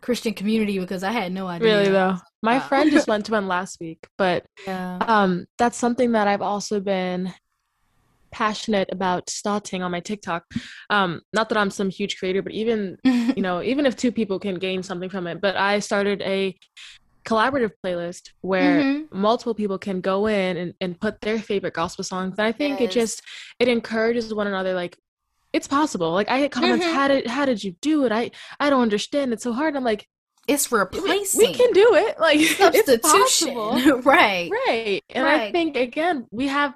[0.00, 1.68] Christian community because I had no idea.
[1.68, 4.98] Really though, my friend just went to one last week, but yeah.
[5.00, 7.32] um, that's something that I've also been
[8.32, 10.44] passionate about starting on my TikTok.
[10.88, 14.38] Um, not that I'm some huge creator, but even you know, even if two people
[14.38, 16.56] can gain something from it, but I started a
[17.24, 19.20] collaborative playlist where mm-hmm.
[19.20, 22.34] multiple people can go in and, and put their favorite gospel songs.
[22.38, 22.90] And I think yes.
[22.90, 23.22] it just
[23.58, 24.96] it encourages one another like
[25.52, 26.12] it's possible.
[26.12, 26.94] Like I get comments, mm-hmm.
[26.94, 28.12] how did how did you do it?
[28.12, 29.32] I I don't understand.
[29.32, 29.76] It's so hard.
[29.76, 30.06] I'm like,
[30.46, 31.40] it's replacing.
[31.40, 32.16] We, we, can do it.
[32.20, 33.54] Like substitution,
[34.04, 34.50] right?
[34.50, 35.02] Right.
[35.10, 35.40] And right.
[35.40, 36.74] I think again, we have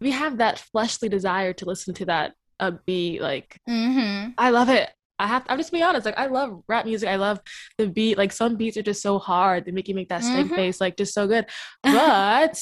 [0.00, 4.30] we have that fleshly desire to listen to that upbeat like mm-hmm.
[4.38, 7.08] i love it I have to, I'm just be honest, like I love rap music.
[7.08, 7.40] I love
[7.78, 8.18] the beat.
[8.18, 9.64] Like some beats are just so hard.
[9.64, 10.54] They make you make that mm-hmm.
[10.54, 11.46] face, like just so good.
[11.82, 12.60] But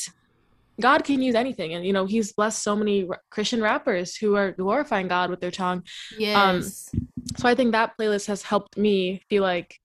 [0.80, 1.74] God can use anything.
[1.74, 5.50] And, you know, he's blessed so many Christian rappers who are glorifying God with their
[5.50, 5.78] tongue.
[5.78, 5.84] Um,
[6.18, 6.90] yes.
[6.92, 9.80] Um, so I think that playlist has helped me feel like,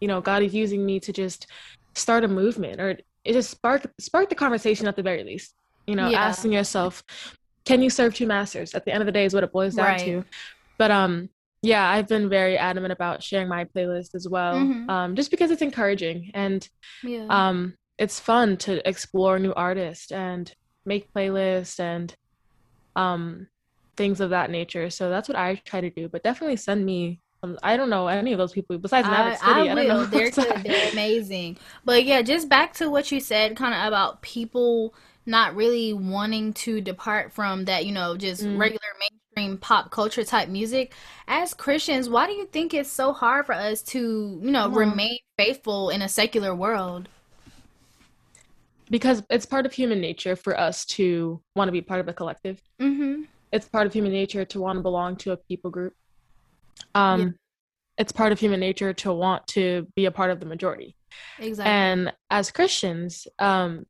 [0.00, 1.46] you know, God is using me to just
[1.94, 5.54] start a movement or it just spark spark the conversation at the very least.
[5.86, 6.22] You know, yeah.
[6.22, 7.02] asking yourself,
[7.64, 8.74] can you serve two masters?
[8.74, 10.00] At the end of the day is what it boils down right.
[10.00, 10.24] to.
[10.76, 11.30] But um
[11.64, 14.54] yeah, I've been very adamant about sharing my playlist as well.
[14.54, 14.90] Mm-hmm.
[14.90, 16.68] Um, just because it's encouraging and
[17.02, 17.26] yeah.
[17.28, 20.52] um it's fun to explore new artists and
[20.84, 22.14] make playlists and
[22.96, 23.48] um
[23.96, 24.90] things of that nature.
[24.90, 26.08] So that's what I try to do.
[26.08, 27.20] But definitely send me.
[27.42, 29.50] Um, I don't know any of those people besides Maverick City.
[29.52, 30.04] I, I, don't know.
[30.06, 31.58] They're, they're amazing.
[31.84, 34.94] But yeah, just back to what you said, kind of about people
[35.26, 38.58] not really wanting to depart from that, you know, just mm.
[38.58, 38.80] regular
[39.44, 40.92] mainstream pop culture type music.
[41.28, 44.76] As Christians, why do you think it's so hard for us to, you know, mm.
[44.76, 47.08] remain faithful in a secular world?
[48.90, 52.12] because it's part of human nature for us to want to be part of a
[52.12, 52.60] collective.
[52.78, 53.22] Mm-hmm.
[53.50, 55.94] It's part of human nature to want to belong to a people group.
[56.94, 57.28] Um, yeah.
[57.96, 60.96] It's part of human nature to want to be a part of the majority.
[61.38, 61.72] Exactly.
[61.72, 63.86] And as Christians, um,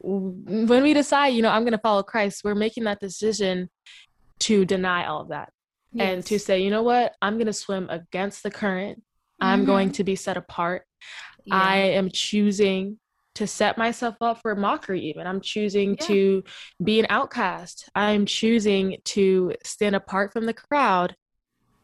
[0.00, 3.70] when we decide, you know, I'm going to follow Christ, we're making that decision
[4.40, 5.50] to deny all of that
[5.92, 6.12] yes.
[6.12, 8.98] and to say, you know what, I'm going to swim against the current.
[8.98, 9.46] Mm-hmm.
[9.46, 10.84] I'm going to be set apart.
[11.44, 11.54] Yeah.
[11.54, 12.98] I am choosing
[13.36, 16.06] to set myself up for mockery even i'm choosing yeah.
[16.06, 16.44] to
[16.82, 21.14] be an outcast i'm choosing to stand apart from the crowd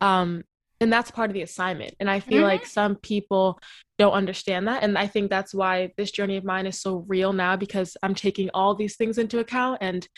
[0.00, 0.42] um
[0.80, 2.44] and that's part of the assignment and i feel mm-hmm.
[2.44, 3.60] like some people
[3.98, 7.34] don't understand that and i think that's why this journey of mine is so real
[7.34, 10.08] now because i'm taking all these things into account and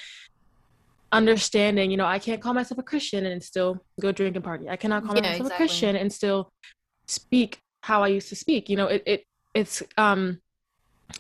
[1.14, 4.68] understanding you know i can't call myself a christian and still go drink and party
[4.68, 5.55] i cannot call yeah, myself exactly.
[5.55, 6.53] a christian and still
[7.07, 9.24] speak how i used to speak you know it, it
[9.55, 10.40] it's um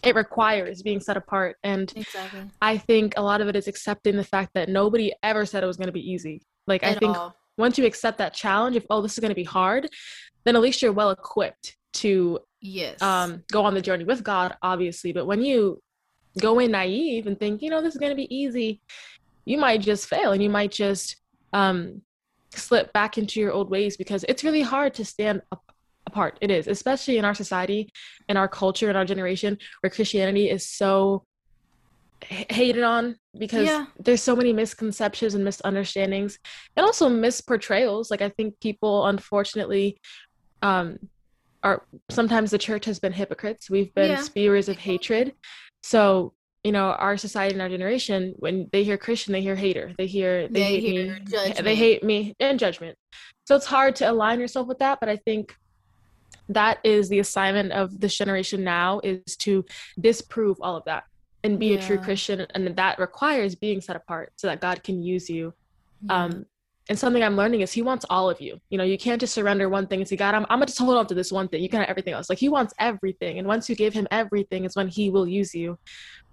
[0.02, 2.40] it requires being set apart and exactly.
[2.60, 5.66] i think a lot of it is accepting the fact that nobody ever said it
[5.66, 7.34] was going to be easy like at i think all.
[7.56, 9.88] once you accept that challenge if oh this is going to be hard
[10.44, 14.56] then at least you're well equipped to yes um go on the journey with god
[14.62, 15.80] obviously but when you
[16.40, 18.80] go in naive and think you know this is going to be easy
[19.44, 21.16] you might just fail and you might just
[21.52, 22.02] um
[22.50, 25.62] slip back into your old ways because it's really hard to stand up
[26.06, 26.38] apart.
[26.40, 27.90] It is, especially in our society,
[28.28, 31.24] in our culture, in our generation, where Christianity is so
[32.22, 33.86] hated on because yeah.
[33.98, 36.38] there's so many misconceptions and misunderstandings
[36.76, 40.00] and also misportrayals like i think people unfortunately
[40.62, 40.98] um
[41.62, 44.22] are sometimes the church has been hypocrites we've been yeah.
[44.22, 45.34] spewers of hatred
[45.82, 46.32] so
[46.64, 49.92] you know our society and our generation when they hear christian they hear hater.
[49.96, 51.20] They hear they, they hate hear me.
[51.30, 51.64] judgment.
[51.64, 52.98] they hate me and judgment.
[53.44, 55.54] So it's hard to align yourself with that but i think
[56.48, 59.64] that is the assignment of this generation now is to
[60.00, 61.04] disprove all of that
[61.42, 61.78] and be yeah.
[61.78, 65.52] a true christian and that requires being set apart so that god can use you.
[66.02, 66.24] Yeah.
[66.24, 66.46] um
[66.88, 68.58] and something i'm learning is he wants all of you.
[68.70, 70.78] You know you can't just surrender one thing and say god i'm, I'm gonna just
[70.78, 71.62] hold on to this one thing.
[71.62, 72.28] You can have everything else.
[72.30, 75.54] Like he wants everything and once you give him everything is when he will use
[75.54, 75.78] you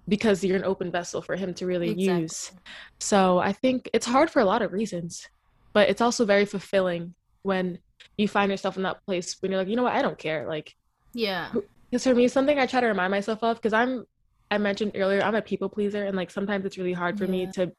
[0.08, 2.22] because you're an open vessel for him to really exactly.
[2.22, 2.52] use
[2.98, 5.28] so i think it's hard for a lot of reasons
[5.72, 7.78] but it's also very fulfilling when
[8.16, 10.46] you find yourself in that place when you're like, you know what, I don't care.
[10.46, 10.74] Like,
[11.12, 11.50] yeah.
[11.90, 14.06] Because for me, something I try to remind myself of, because I'm,
[14.50, 17.30] I mentioned earlier, I'm a people pleaser, and like sometimes it's really hard for yeah.
[17.30, 17.72] me to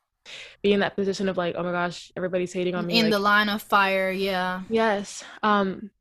[0.62, 2.98] be in that position of like, oh my gosh, everybody's hating on me.
[2.98, 4.62] In like, the line of fire, yeah.
[4.70, 5.24] Yes.
[5.44, 5.92] Um,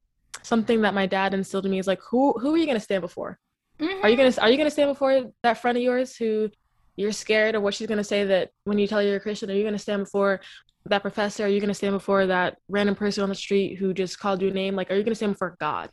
[0.43, 3.03] something that my dad instilled in me is like, who who are you gonna stand
[3.03, 3.39] before?
[3.83, 4.05] Mm-hmm.
[4.05, 6.51] Are you gonna are you gonna stand before that friend of yours who
[6.97, 9.51] you're scared of what she's gonna say that when you tell you're a Christian?
[9.51, 10.41] Are you gonna stand before
[10.87, 11.45] that professor?
[11.45, 14.43] Are you going to stand before that random person on the street who just called
[14.43, 14.75] you a name?
[14.75, 15.91] Like, are you going to stand before God?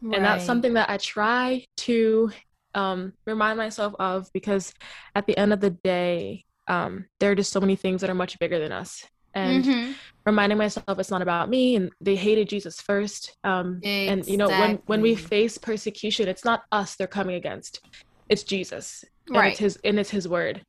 [0.00, 0.16] Right.
[0.16, 2.30] And that's something that I try to
[2.74, 4.72] um, remind myself of because
[5.14, 8.14] at the end of the day, um, there are just so many things that are
[8.14, 9.04] much bigger than us.
[9.34, 9.92] And mm-hmm.
[10.24, 13.36] Reminding myself it's not about me, and they hated Jesus first.
[13.44, 14.08] Um, exactly.
[14.08, 17.80] And you know, when when we face persecution, it's not us they're coming against;
[18.28, 19.52] it's Jesus, and right.
[19.52, 20.64] it's his and it's His word.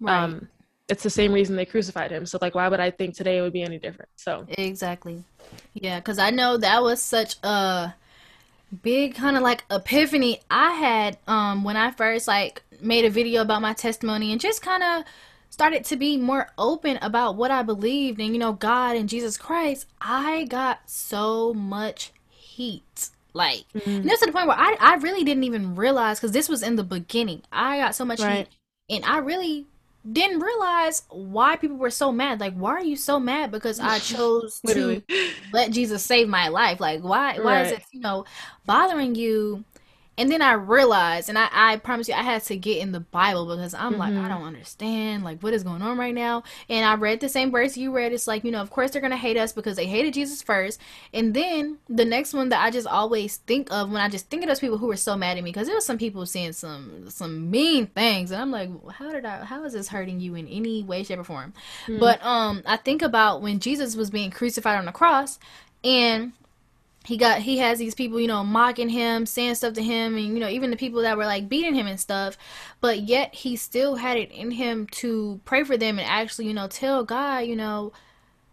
[0.00, 0.22] Right.
[0.22, 0.48] Um,
[0.88, 2.24] it's the same reason they crucified him.
[2.24, 4.08] So like, why would I think today it would be any different?
[4.16, 5.24] So exactly,
[5.74, 7.94] yeah, because I know that was such a
[8.82, 13.40] big kind of like epiphany I had um when I first like made a video
[13.40, 15.04] about my testimony and just kind of
[15.50, 19.36] started to be more open about what I believed and you know God and Jesus
[19.36, 19.86] Christ.
[20.00, 23.10] I got so much heat.
[23.34, 23.90] Like, mm-hmm.
[23.90, 26.62] and this to the point where I, I really didn't even realize because this was
[26.62, 27.42] in the beginning.
[27.52, 28.48] I got so much right.
[28.88, 29.66] heat, and I really
[30.10, 32.40] didn't realize why people were so mad.
[32.40, 33.50] Like, why are you so mad?
[33.50, 35.02] Because I chose to
[35.52, 36.80] let Jesus save my life.
[36.80, 37.38] Like, why?
[37.38, 37.66] Why right.
[37.66, 38.24] is it you know
[38.66, 39.64] bothering you?
[40.18, 43.00] And then I realized, and I, I promise you, I had to get in the
[43.00, 44.00] Bible because I'm mm-hmm.
[44.00, 44.28] like, I mm-hmm.
[44.28, 46.42] don't understand, like, what is going on right now?
[46.68, 48.12] And I read the same verse you read.
[48.12, 50.42] It's like, you know, of course they're going to hate us because they hated Jesus
[50.42, 50.80] first.
[51.14, 54.42] And then the next one that I just always think of when I just think
[54.42, 56.52] of those people who were so mad at me, because there was some people saying
[56.52, 58.32] some some mean things.
[58.32, 61.20] And I'm like, how did I, how is this hurting you in any way, shape,
[61.20, 61.52] or form?
[61.86, 62.00] Mm-hmm.
[62.00, 65.38] But um, I think about when Jesus was being crucified on the cross
[65.84, 66.32] and
[67.08, 70.26] he got he has these people you know mocking him saying stuff to him and
[70.26, 72.36] you know even the people that were like beating him and stuff
[72.82, 76.52] but yet he still had it in him to pray for them and actually you
[76.52, 77.92] know tell god you know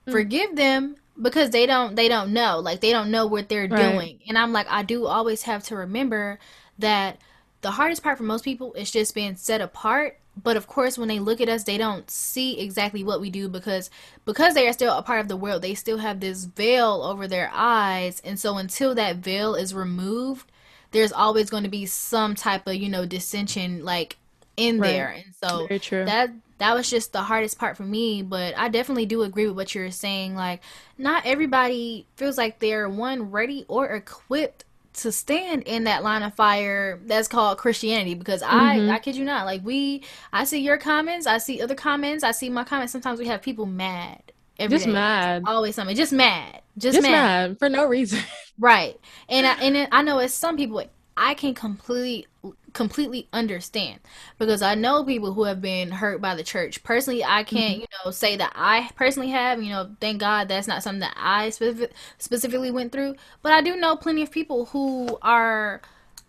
[0.07, 0.11] mm.
[0.13, 3.91] forgive them because they don't they don't know like they don't know what they're right.
[3.91, 6.39] doing and i'm like i do always have to remember
[6.79, 7.19] that
[7.59, 11.07] the hardest part for most people is just being set apart but of course when
[11.07, 13.89] they look at us they don't see exactly what we do because
[14.25, 17.27] because they are still a part of the world they still have this veil over
[17.27, 18.21] their eyes.
[18.23, 20.51] And so until that veil is removed
[20.91, 24.17] there's always going to be some type of you know dissension like
[24.57, 24.91] in right.
[24.91, 25.07] there.
[25.09, 25.67] And so
[26.05, 28.21] that that was just the hardest part for me.
[28.21, 30.35] But i definitely do agree with what you're saying.
[30.35, 30.61] Like
[30.97, 34.65] not everybody feels like they're one ready or equipped
[34.95, 38.89] to stand in that line of fire that's called Christianity because mm-hmm.
[38.89, 42.23] I I kid you not like we I see your comments I see other comments
[42.23, 44.21] I see my comments sometimes we have people mad
[44.59, 44.91] just day.
[44.91, 47.49] mad always something just mad just, just mad.
[47.49, 47.59] mad.
[47.59, 48.19] for no reason
[48.59, 50.81] right and I, and I know it's some people
[51.17, 52.27] I can completely
[52.75, 54.01] completely understand
[54.37, 56.83] because I know people who have been hurt by the church.
[56.83, 57.81] Personally, I can't, mm-hmm.
[57.81, 61.15] you know, say that I personally have, you know, thank God that's not something that
[61.17, 65.81] I specific, specifically went through, but I do know plenty of people who are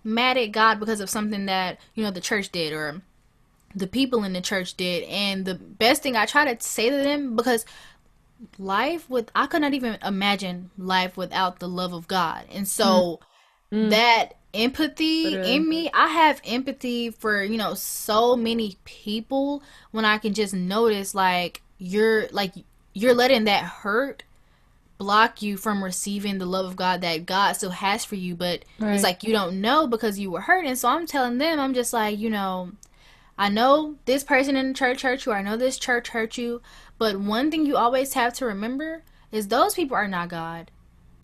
[0.05, 3.03] mad at God because of something that, you know, the church did or
[3.75, 5.03] the people in the church did.
[5.05, 7.67] And the best thing I try to say to them because
[8.57, 12.45] life with I could not even imagine life without the love of God.
[12.53, 13.19] And so
[13.73, 13.91] mm.
[13.91, 15.91] that empathy in me.
[15.93, 21.63] I have empathy for, you know, so many people when I can just notice like
[21.79, 22.53] you're like
[22.95, 24.25] you're letting that hurt
[24.99, 28.65] block you from receiving the love of God that God still has for you, but
[28.79, 28.95] right.
[28.95, 30.65] it's like you don't know because you were hurt.
[30.65, 32.73] And so I'm telling them, I'm just like, you know,
[33.37, 36.63] I know this person in the church hurt you, I know this church hurt you,
[36.97, 40.71] but one thing you always have to remember is those people are not God.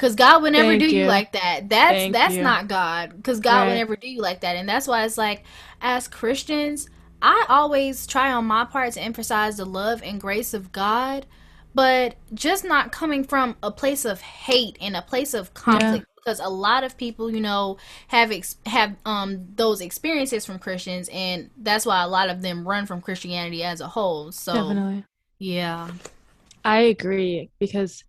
[0.03, 1.03] Cause God would never Thank do you.
[1.03, 1.07] you.
[1.07, 1.69] like that.
[1.69, 2.43] That's Thank that's you.
[2.43, 3.23] not God.
[3.23, 3.69] Cause God right.
[3.69, 5.45] would never do you like that, and that's why it's like,
[5.81, 6.89] as Christians,
[7.23, 11.25] I always try on my part to emphasize the love and grace of God,
[11.73, 15.99] but just not coming from a place of hate and a place of conflict.
[15.99, 16.15] Yeah.
[16.17, 17.77] Because a lot of people, you know,
[18.09, 22.67] have ex- have um those experiences from Christians, and that's why a lot of them
[22.67, 24.33] run from Christianity as a whole.
[24.33, 25.05] So, Definitely.
[25.39, 25.93] yeah,
[26.65, 28.03] I agree because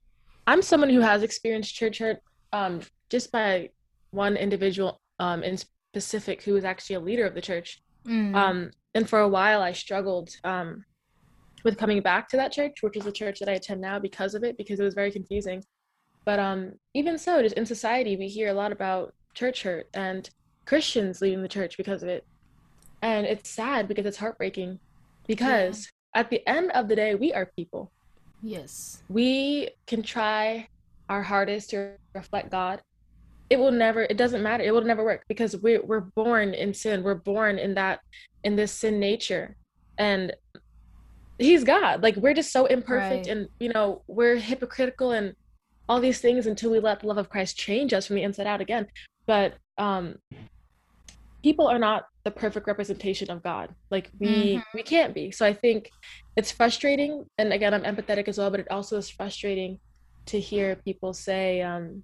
[0.45, 2.19] I'm someone who has experienced church hurt
[2.51, 3.69] um, just by
[4.12, 7.82] one individual um, in specific who was actually a leader of the church.
[8.06, 8.36] Mm.
[8.36, 10.84] Um, and for a while, I struggled um,
[11.63, 14.36] with coming back to that church, which is the church that I attend now because
[14.36, 15.63] of it, because it was very confusing.
[16.25, 20.29] But um, even so, just in society, we hear a lot about church hurt and
[20.65, 22.25] Christians leaving the church because of it.
[23.01, 24.79] And it's sad because it's heartbreaking
[25.27, 26.21] because yeah.
[26.21, 27.91] at the end of the day, we are people.
[28.43, 29.01] Yes.
[29.08, 30.67] We can try
[31.10, 32.82] our hardest to reflect God.
[33.49, 34.63] It will never, it doesn't matter.
[34.63, 37.03] It will never work because we, we're born in sin.
[37.03, 38.01] We're born in that,
[38.43, 39.56] in this sin nature.
[39.97, 40.34] And
[41.38, 42.03] he's God.
[42.03, 43.36] Like we're just so imperfect right.
[43.36, 45.34] and, you know, we're hypocritical and
[45.88, 48.47] all these things until we let the love of Christ change us from the inside
[48.47, 48.88] out again.
[49.25, 50.15] But um
[51.43, 53.75] people are not the perfect representation of God.
[53.91, 54.62] Like we mm-hmm.
[54.73, 55.29] we can't be.
[55.32, 55.91] So I think
[56.38, 59.79] it's frustrating and again I'm empathetic as well, but it also is frustrating
[60.27, 62.03] to hear people say um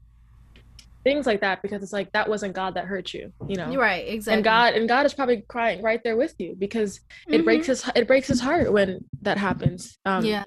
[1.06, 3.74] things like that because it's like that wasn't God that hurt you, you know.
[3.74, 4.36] Right, exactly.
[4.36, 7.36] And God and God is probably crying right there with you because mm-hmm.
[7.36, 9.98] it breaks his it breaks his heart when that happens.
[10.06, 10.44] Um Yeah.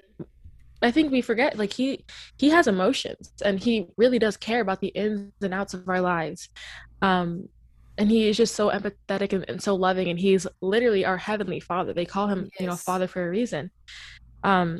[0.83, 2.05] I think we forget like he
[2.37, 6.01] he has emotions and he really does care about the ins and outs of our
[6.01, 6.49] lives.
[7.01, 7.49] Um
[7.97, 11.59] and he is just so empathetic and, and, so loving and he's literally our heavenly
[11.59, 12.51] father they call him yes.
[12.59, 13.69] you know father for a reason
[14.43, 14.79] um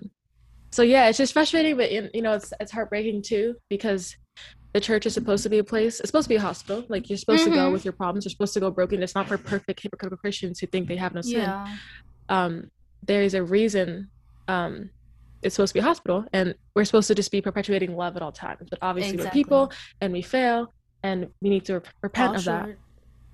[0.72, 4.16] so yeah it's just frustrating but you know it's it's heartbreaking too because
[4.74, 7.10] the church is supposed to be a place it's supposed to be a hospital like
[7.10, 7.52] you're supposed mm-hmm.
[7.52, 7.74] to go mm-hmm.
[7.74, 10.68] with your problems you're supposed to go broken it's not for perfect hypocritical christians who
[10.68, 11.68] think they have no sin yeah.
[12.30, 12.70] um
[13.04, 14.10] there is a reason
[14.48, 14.90] um
[15.44, 18.22] it's supposed to be a hospital and we're supposed to just be perpetuating love at
[18.22, 19.40] all times but obviously exactly.
[19.40, 22.70] we're people and we fail and we need to repent all of that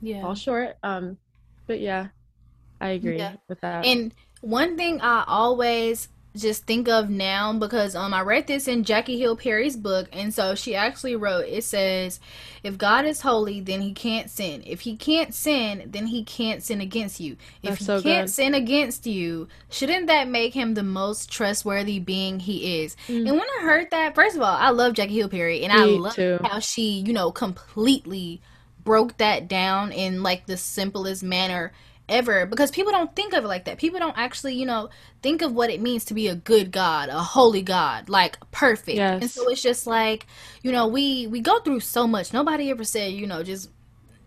[0.01, 1.17] yeah fall short um
[1.67, 2.07] but yeah
[2.81, 3.35] i agree yeah.
[3.47, 8.47] with that and One thing I always just think of now because um I read
[8.47, 12.19] this in Jackie Hill Perry's book and so she actually wrote it says
[12.63, 14.63] if God is holy then he can't sin.
[14.65, 17.35] If he can't sin then he can't sin against you.
[17.63, 18.33] If That's he so can't good.
[18.33, 22.95] sin against you, shouldn't that make him the most trustworthy being he is?
[23.07, 23.27] Mm.
[23.27, 25.79] And when I heard that, first of all, I love Jackie Hill Perry and Me
[25.81, 26.39] I love too.
[26.43, 28.39] how she, you know, completely
[28.89, 31.71] broke that down in like the simplest manner
[32.09, 33.77] ever because people don't think of it like that.
[33.77, 34.89] People don't actually, you know,
[35.21, 38.97] think of what it means to be a good God, a holy God, like perfect.
[38.97, 39.21] Yes.
[39.21, 40.25] And so it's just like,
[40.63, 42.33] you know, we we go through so much.
[42.33, 43.69] Nobody ever said, you know, just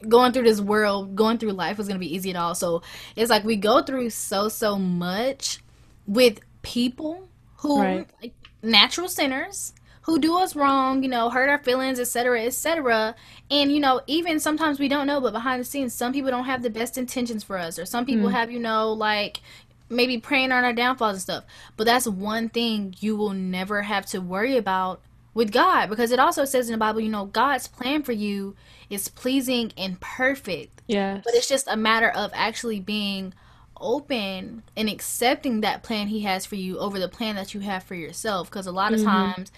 [0.08, 2.54] going through this world, going through life was going to be easy at all.
[2.54, 2.82] So
[3.16, 5.58] it's like we go through so so much
[6.06, 8.08] with people who right.
[8.22, 13.14] like natural sinners who do us wrong, you know, hurt our feelings, etc., etc.
[13.50, 16.44] And you know, even sometimes we don't know, but behind the scenes, some people don't
[16.44, 18.32] have the best intentions for us, or some people mm.
[18.32, 19.40] have, you know, like
[19.88, 21.44] maybe praying on our downfalls and stuff.
[21.76, 25.00] But that's one thing you will never have to worry about
[25.34, 28.56] with God because it also says in the Bible, you know, God's plan for you
[28.90, 30.82] is pleasing and perfect.
[30.86, 31.20] Yeah.
[31.24, 33.34] But it's just a matter of actually being
[33.82, 37.82] open and accepting that plan he has for you over the plan that you have
[37.82, 39.08] for yourself because a lot of mm-hmm.
[39.08, 39.52] times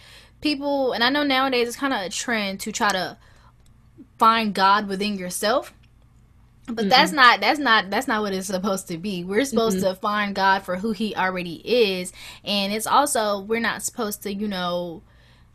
[0.45, 3.17] people, and I know nowadays it's kind of a trend to try to
[4.19, 5.75] find God within yourself.
[6.67, 6.89] But mm-hmm.
[6.89, 9.25] that's not that's not that's not what it's supposed to be.
[9.25, 9.87] We're supposed mm-hmm.
[9.87, 12.13] to find God for who he already is.
[12.45, 15.03] And it's also we're not supposed to, you know,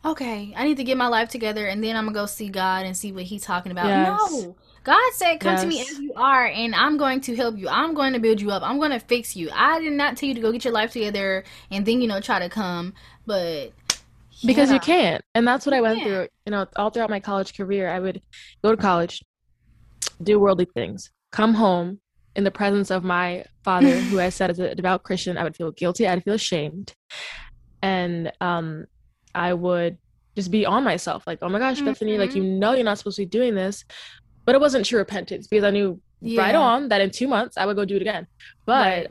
[0.04, 2.86] okay, I need to get my life together and then I'm gonna go see God
[2.86, 3.86] and see what he's talking about.
[3.86, 4.32] Yes.
[4.32, 4.56] No.
[4.82, 5.62] God said, Come yes.
[5.62, 7.68] to me as you are, and I'm going to help you.
[7.68, 8.62] I'm going to build you up.
[8.62, 9.50] I'm going to fix you.
[9.52, 12.20] I did not tell you to go get your life together and then, you know,
[12.20, 12.94] try to come.
[13.26, 13.72] But
[14.44, 14.74] because yeah.
[14.74, 17.88] you can't and that's what i went through you know all throughout my college career
[17.90, 18.20] i would
[18.62, 19.22] go to college
[20.22, 22.00] do worldly things come home
[22.36, 25.56] in the presence of my father who i said is a devout christian i would
[25.56, 26.94] feel guilty i'd feel ashamed
[27.82, 28.86] and um
[29.34, 29.98] i would
[30.36, 31.86] just be on myself like oh my gosh mm-hmm.
[31.86, 32.58] bethany like you mm-hmm.
[32.58, 33.84] know you're not supposed to be doing this
[34.44, 36.40] but it wasn't true repentance because i knew yeah.
[36.40, 38.26] right on that in two months i would go do it again
[38.64, 39.10] but right.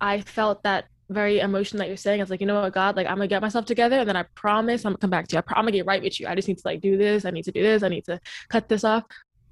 [0.00, 2.20] i felt that very emotion that you're saying.
[2.20, 4.24] It's like, you know what, God, like I'm gonna get myself together and then I
[4.34, 5.38] promise I'm gonna come back to you.
[5.38, 6.26] I am I'm gonna get right with you.
[6.26, 7.24] I just need to like do this.
[7.24, 7.82] I need to do this.
[7.82, 9.04] I need to cut this off.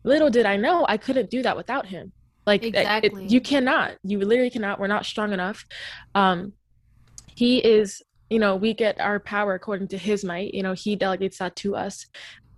[0.04, 2.12] Little did I know I couldn't do that without him.
[2.46, 3.24] Like exactly.
[3.24, 3.92] it, you cannot.
[4.02, 4.80] You literally cannot.
[4.80, 5.64] We're not strong enough.
[6.14, 6.52] Um,
[7.34, 8.02] he is.
[8.30, 10.54] You know, we get our power according to his might.
[10.54, 12.06] You know, he delegates that to us.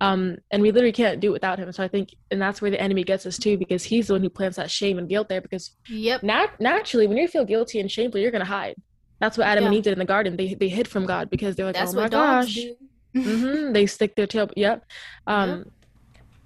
[0.01, 1.71] Um, and we literally can't do it without him.
[1.71, 4.21] So I think, and that's where the enemy gets us too, because he's the one
[4.21, 5.41] who plants that shame and guilt there.
[5.41, 8.75] Because yep, nat- naturally, when you feel guilty and shameful, you're gonna hide.
[9.19, 9.67] That's what Adam yeah.
[9.67, 10.35] and Eve did in the garden.
[10.35, 12.57] They they hid from God because they're like, that's oh my gosh,
[13.15, 13.71] mm-hmm.
[13.71, 14.49] they stick their tail.
[14.55, 14.85] Yep.
[15.27, 15.67] Um, yep.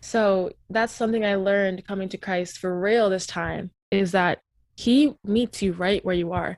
[0.01, 4.39] So that's something I learned coming to Christ for real this time is that
[4.75, 6.57] He meets you right where you are.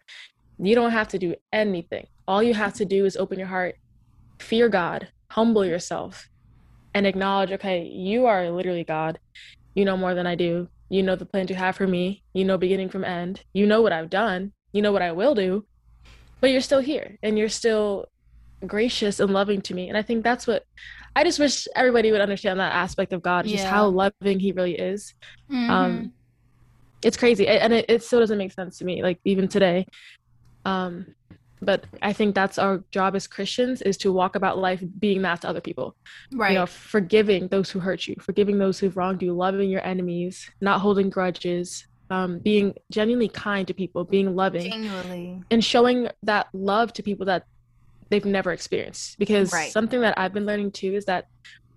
[0.60, 2.08] You don't have to do anything.
[2.28, 3.76] All you have to do is open your heart,
[4.40, 6.30] fear God, humble yourself,
[6.94, 9.20] and acknowledge, okay, you are literally God.
[9.76, 10.68] You know more than I do.
[10.90, 12.24] You know the plan you have for me.
[12.34, 13.44] You know beginning from end.
[13.54, 14.52] You know what I've done.
[14.74, 15.66] You know what I will do.
[16.42, 18.08] But you're still here and you're still
[18.66, 19.90] gracious and loving to me.
[19.90, 20.66] And I think that's what
[21.16, 23.58] I just wish everybody would understand that aspect of God, yeah.
[23.58, 25.14] just how loving he really is.
[25.52, 25.70] Mm-hmm.
[25.70, 26.14] Um
[27.04, 27.48] it's crazy.
[27.48, 29.88] And it, it still doesn't make sense to me, like even today.
[30.66, 31.16] Um
[31.62, 35.42] but I think that's our job as Christians is to walk about life being that
[35.42, 35.96] to other people.
[36.34, 36.52] Right.
[36.52, 40.50] You know, forgiving those who hurt you, forgiving those who've wronged you, loving your enemies,
[40.60, 46.48] not holding grudges, um, being genuinely kind to people, being loving, genuinely, and showing that
[46.54, 47.46] love to people that
[48.10, 49.18] they've never experienced.
[49.20, 49.72] Because right.
[49.72, 51.28] something that I've been learning too is that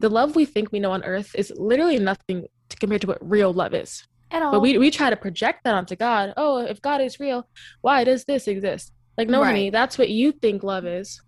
[0.00, 3.18] the love we think we know on earth is literally nothing to compare to what
[3.20, 4.06] real love is.
[4.30, 4.50] At all.
[4.50, 6.34] But we, we try to project that onto God.
[6.36, 7.46] Oh, if God is real,
[7.82, 8.92] why does this exist?
[9.16, 9.46] Like, no, right.
[9.48, 11.20] honey, that's what you think love is.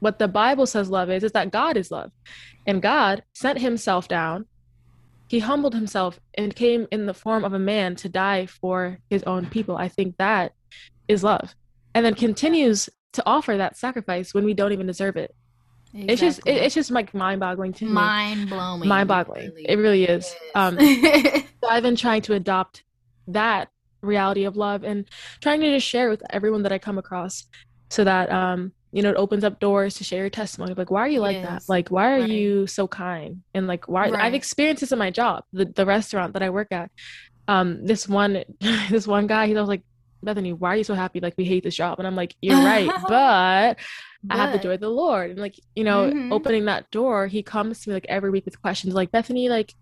[0.00, 2.12] What the Bible says love is, is that God is love.
[2.66, 4.46] And God sent himself down.
[5.28, 9.22] He humbled himself and came in the form of a man to die for his
[9.24, 9.76] own people.
[9.76, 10.52] I think that
[11.08, 11.54] is love.
[11.94, 15.34] And then continues to offer that sacrifice when we don't even deserve it.
[15.94, 16.12] Exactly.
[16.12, 17.92] It's just it, it's just like mind boggling to me.
[17.92, 18.86] Mind blowing.
[18.86, 19.50] Mind boggling.
[19.56, 20.26] It really is.
[20.26, 20.36] is.
[20.54, 20.78] Um
[21.62, 22.84] so I've been trying to adopt
[23.28, 23.70] that
[24.06, 25.08] reality of love and
[25.40, 27.46] trying to just share with everyone that I come across
[27.90, 31.00] so that um you know it opens up doors to share your testimony like why
[31.00, 31.46] are you like yes.
[31.46, 32.30] that like why are right.
[32.30, 34.24] you so kind and like why right.
[34.24, 36.90] I've experienced this in my job the, the restaurant that I work at
[37.48, 38.42] um this one
[38.90, 39.82] this one guy he was like
[40.22, 42.56] Bethany why are you so happy like we hate this job and I'm like you're
[42.56, 43.78] right but
[44.28, 46.32] I have the joy of the Lord and like you know mm-hmm.
[46.32, 49.74] opening that door he comes to me like every week with questions like Bethany like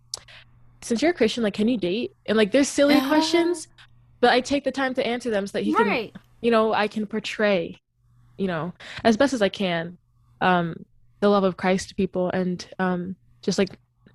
[0.83, 3.69] since you're a Christian like can you date and like there's silly questions
[4.25, 6.15] but I take the time to answer them so that he right.
[6.15, 7.81] can you know, I can portray,
[8.39, 8.73] you know,
[9.03, 9.99] as best as I can,
[10.41, 10.85] um,
[11.21, 13.71] the love of Christ to people and um, just like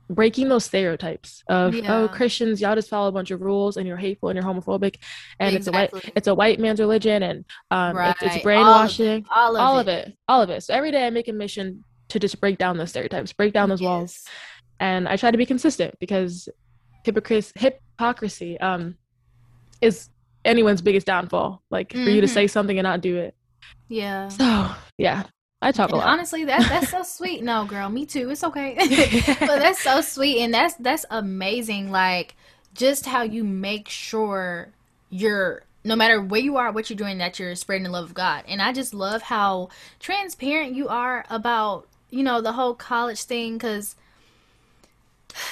[0.09, 1.95] breaking those stereotypes of oh, yeah.
[1.95, 4.95] oh Christians y'all just follow a bunch of rules and you're hateful and you're homophobic
[5.39, 5.57] and exactly.
[5.57, 8.15] it's a white it's a white man's religion and um right.
[8.19, 10.07] it's, it's, brainwashing all of, all of, it.
[10.07, 10.17] it.
[10.27, 12.89] all of it so every day I make a mission to just break down those
[12.89, 13.87] stereotypes break down those yes.
[13.87, 14.25] walls
[14.79, 16.49] and I try to be consistent because
[17.05, 18.95] hypocrisy hypocrisy um
[19.81, 20.09] is
[20.45, 22.03] anyone's biggest downfall like mm-hmm.
[22.03, 22.33] for you to mm-hmm.
[22.33, 23.35] say something and not do it
[23.87, 25.23] yeah so yeah
[25.61, 26.07] I talk and a lot.
[26.07, 27.43] Honestly, that that's so sweet.
[27.43, 28.29] No, girl, me too.
[28.29, 28.75] It's okay.
[29.41, 32.35] but that's so sweet and that's that's amazing like
[32.73, 34.69] just how you make sure
[35.09, 38.13] you're no matter where you are, what you're doing, that you're spreading the love of
[38.13, 38.43] God.
[38.47, 39.69] And I just love how
[39.99, 43.95] transparent you are about, you know, the whole college thing because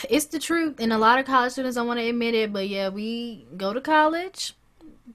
[0.09, 0.79] it's the truth.
[0.79, 3.73] And a lot of college students don't want to admit it, but yeah, we go
[3.73, 4.53] to college,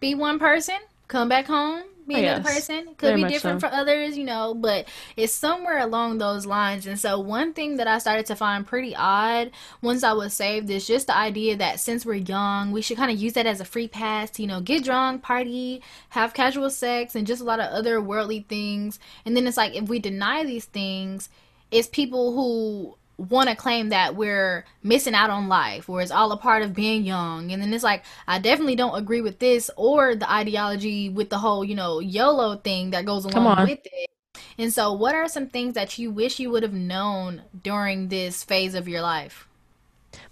[0.01, 0.77] be one person,
[1.09, 2.95] come back home, be another yes, person.
[2.97, 3.69] Could be different so.
[3.69, 6.87] for others, you know, but it's somewhere along those lines.
[6.87, 9.51] And so, one thing that I started to find pretty odd
[9.81, 13.11] once I was saved is just the idea that since we're young, we should kind
[13.11, 16.71] of use that as a free pass to, you know, get drunk, party, have casual
[16.71, 18.99] sex, and just a lot of other worldly things.
[19.25, 21.29] And then it's like, if we deny these things,
[21.71, 22.97] it's people who
[23.29, 26.75] want to claim that we're missing out on life or it's all a part of
[26.75, 27.53] being young.
[27.53, 31.39] And then it's like, I definitely don't agree with this or the ideology with the
[31.39, 34.11] whole, you know, YOLO thing that goes along with it.
[34.59, 38.45] And so, what are some things that you wish you would have known during this
[38.45, 39.49] phase of your life?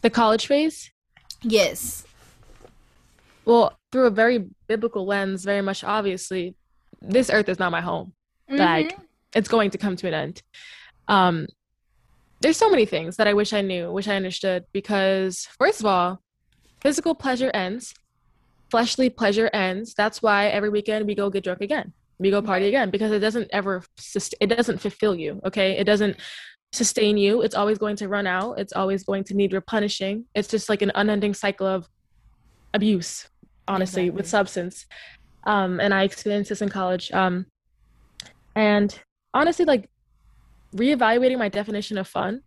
[0.02, 0.90] The college phase?
[1.42, 2.04] Yes.
[3.44, 6.54] Well, through a very biblical lens, very much obviously,
[7.00, 8.12] this earth is not my home.
[8.50, 8.58] Mm-hmm.
[8.58, 8.98] Like,
[9.34, 10.42] it's going to come to an end.
[11.08, 11.46] Um,
[12.40, 15.86] there's so many things that I wish I knew, wish I understood, because first of
[15.86, 16.20] all,
[16.80, 17.94] physical pleasure ends,
[18.70, 19.94] fleshly pleasure ends.
[19.94, 23.18] That's why every weekend we go get drunk again, we go party again, because it
[23.18, 23.82] doesn't ever,
[24.40, 25.40] it doesn't fulfill you.
[25.44, 26.16] Okay, it doesn't
[26.72, 27.42] sustain you.
[27.42, 28.58] It's always going to run out.
[28.58, 30.24] It's always going to need replenishing.
[30.34, 31.88] It's just like an unending cycle of
[32.72, 33.28] abuse,
[33.68, 34.16] honestly, exactly.
[34.16, 34.86] with substance.
[35.44, 37.10] Um, and I experienced this in college.
[37.12, 37.46] Um,
[38.54, 38.98] and
[39.34, 39.90] honestly, like
[40.74, 42.42] reevaluating my definition of fun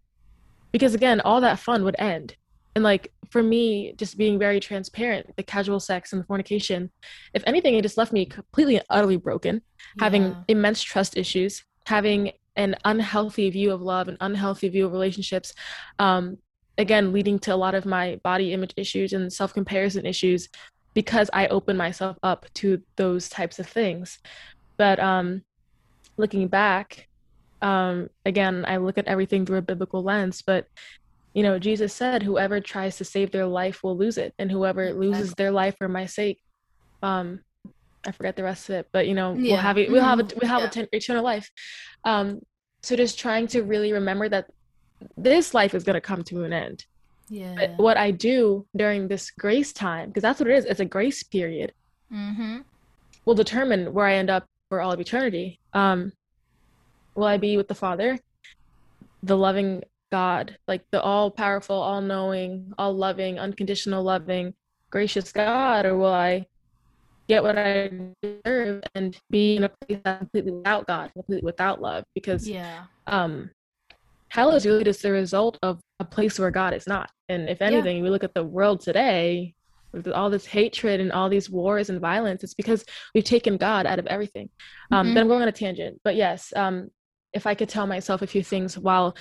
[0.72, 2.36] because again all that fun would end
[2.76, 6.90] and like for me just being very transparent the casual sex and the fornication
[7.34, 9.62] if anything it just left me completely and utterly broken
[9.98, 10.04] yeah.
[10.04, 15.54] having immense trust issues having an unhealthy view of love an unhealthy view of relationships
[16.00, 16.38] um,
[16.78, 20.50] again leading to a lot of my body image issues and self-comparison issues
[20.94, 24.20] because i opened myself up to those types of things
[24.78, 25.42] but um
[26.18, 27.08] looking back
[27.64, 30.68] um, again, I look at everything through a biblical lens, but
[31.34, 34.94] you know, Jesus said, "Whoever tries to save their life will lose it, and whoever
[34.94, 36.40] loses their life for my sake,
[37.02, 37.40] um,
[38.06, 39.54] I forget the rest of it, but you know, yeah.
[39.54, 40.84] we'll have it, we'll have it, we'll have yeah.
[40.84, 41.50] t- eternal life."
[42.04, 42.42] Um,
[42.82, 44.52] so just trying to really remember that
[45.18, 46.86] this life is going to come to an end.
[47.30, 47.56] Yeah.
[47.56, 50.86] But what I do during this grace time, because that's what it is, it's a
[50.86, 51.74] grace period,
[52.12, 52.60] mm-hmm.
[53.26, 55.60] will determine where I end up for all of eternity.
[55.74, 56.12] Um,
[57.16, 58.20] will I be with the Father,
[59.22, 64.54] the loving God, like the all powerful, all knowing, all loving, unconditional loving,
[64.90, 66.46] gracious God, or will I
[67.28, 67.90] get what I
[68.22, 72.04] deserve and be in a place that's completely without God, completely without love?
[72.14, 73.50] Because yeah, um,
[74.30, 77.10] hell is really just the result of a place where God is not.
[77.30, 78.04] And if anything, yeah.
[78.04, 79.54] we look at the world today,
[79.94, 82.84] with all this hatred and all these wars and violence, it's because
[83.14, 84.50] we've taken God out of everything.
[84.92, 85.14] Um, mm-hmm.
[85.14, 86.02] But I'm going on a tangent.
[86.04, 86.90] But yes, um,
[87.34, 89.16] if I could tell myself a few things while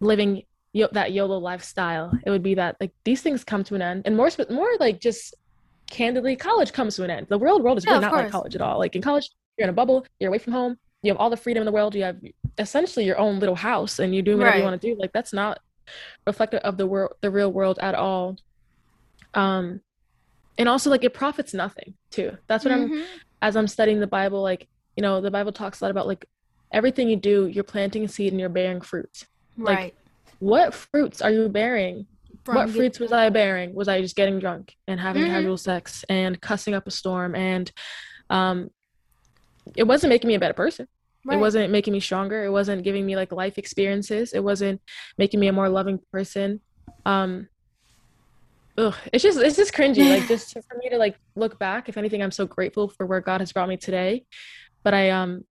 [0.00, 0.42] living
[0.72, 4.02] yo- that YOLO lifestyle, it would be that like these things come to an end,
[4.04, 5.34] and more more like just
[5.90, 7.26] candidly, college comes to an end.
[7.28, 8.24] The real world is really not course.
[8.24, 8.78] like college at all.
[8.78, 11.36] Like in college, you're in a bubble, you're away from home, you have all the
[11.36, 12.16] freedom in the world, you have
[12.58, 14.58] essentially your own little house, and you do whatever right.
[14.58, 14.98] you want to do.
[14.98, 15.60] Like that's not
[16.26, 18.36] reflective of the world, the real world at all.
[19.34, 19.80] Um,
[20.58, 22.36] and also like it profits nothing too.
[22.46, 22.94] That's what mm-hmm.
[22.94, 23.04] I'm
[23.40, 24.42] as I'm studying the Bible.
[24.42, 26.26] Like you know, the Bible talks a lot about like
[26.72, 29.26] everything you do, you're planting a seed and you're bearing fruits.
[29.56, 29.76] Right.
[29.76, 29.96] Like,
[30.38, 32.06] what fruits are you bearing?
[32.44, 33.74] From what fruits was I bearing?
[33.74, 35.32] Was I just getting drunk and having mm-hmm.
[35.32, 37.34] casual sex and cussing up a storm?
[37.34, 37.70] And
[38.30, 38.70] um,
[39.76, 40.86] it wasn't making me a better person.
[41.24, 41.36] Right.
[41.36, 42.44] It wasn't making me stronger.
[42.44, 44.32] It wasn't giving me like life experiences.
[44.32, 44.80] It wasn't
[45.18, 46.60] making me a more loving person.
[47.04, 47.48] Um,
[48.78, 50.08] ugh, it's just it's just cringy.
[50.08, 51.88] like just for me to like look back.
[51.88, 54.24] If anything, I'm so grateful for where God has brought me today.
[54.84, 55.44] But I um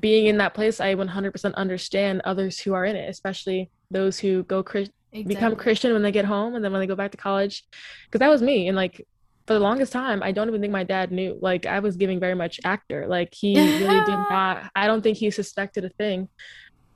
[0.00, 4.42] being in that place, I 100% understand others who are in it, especially those who
[4.44, 4.90] go exactly.
[5.24, 7.64] become Christian when they get home and then when they go back to college.
[8.06, 8.68] Because that was me.
[8.68, 9.06] And like
[9.46, 11.38] for the longest time, I don't even think my dad knew.
[11.40, 13.06] Like I was giving very much actor.
[13.08, 14.70] Like he really did not.
[14.76, 16.28] I don't think he suspected a thing.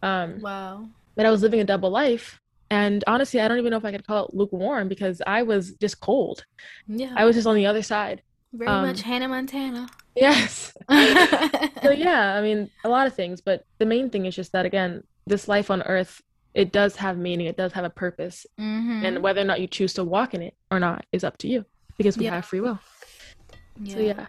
[0.03, 0.89] Um, wow.
[1.17, 2.41] But I was living a double life,
[2.71, 5.73] and honestly, I don't even know if I could call it lukewarm because I was
[5.73, 6.47] just cold.
[6.87, 7.13] Yeah.
[7.15, 8.23] I was just on the other side.
[8.53, 9.89] Very um, much Hannah Montana.
[10.15, 10.73] Yes.
[10.91, 14.67] so yeah, I mean, a lot of things, but the main thing is just that
[14.67, 16.21] again, this life on earth,
[16.55, 18.47] it does have meaning, it does have a purpose.
[18.61, 19.07] Mm-hmm.
[19.07, 21.49] And whether or not you choose to walk in it or not is up to
[21.49, 21.65] you
[21.97, 22.35] because we yeah.
[22.35, 22.79] have free will.
[23.81, 23.95] Yeah.
[23.95, 24.27] So yeah.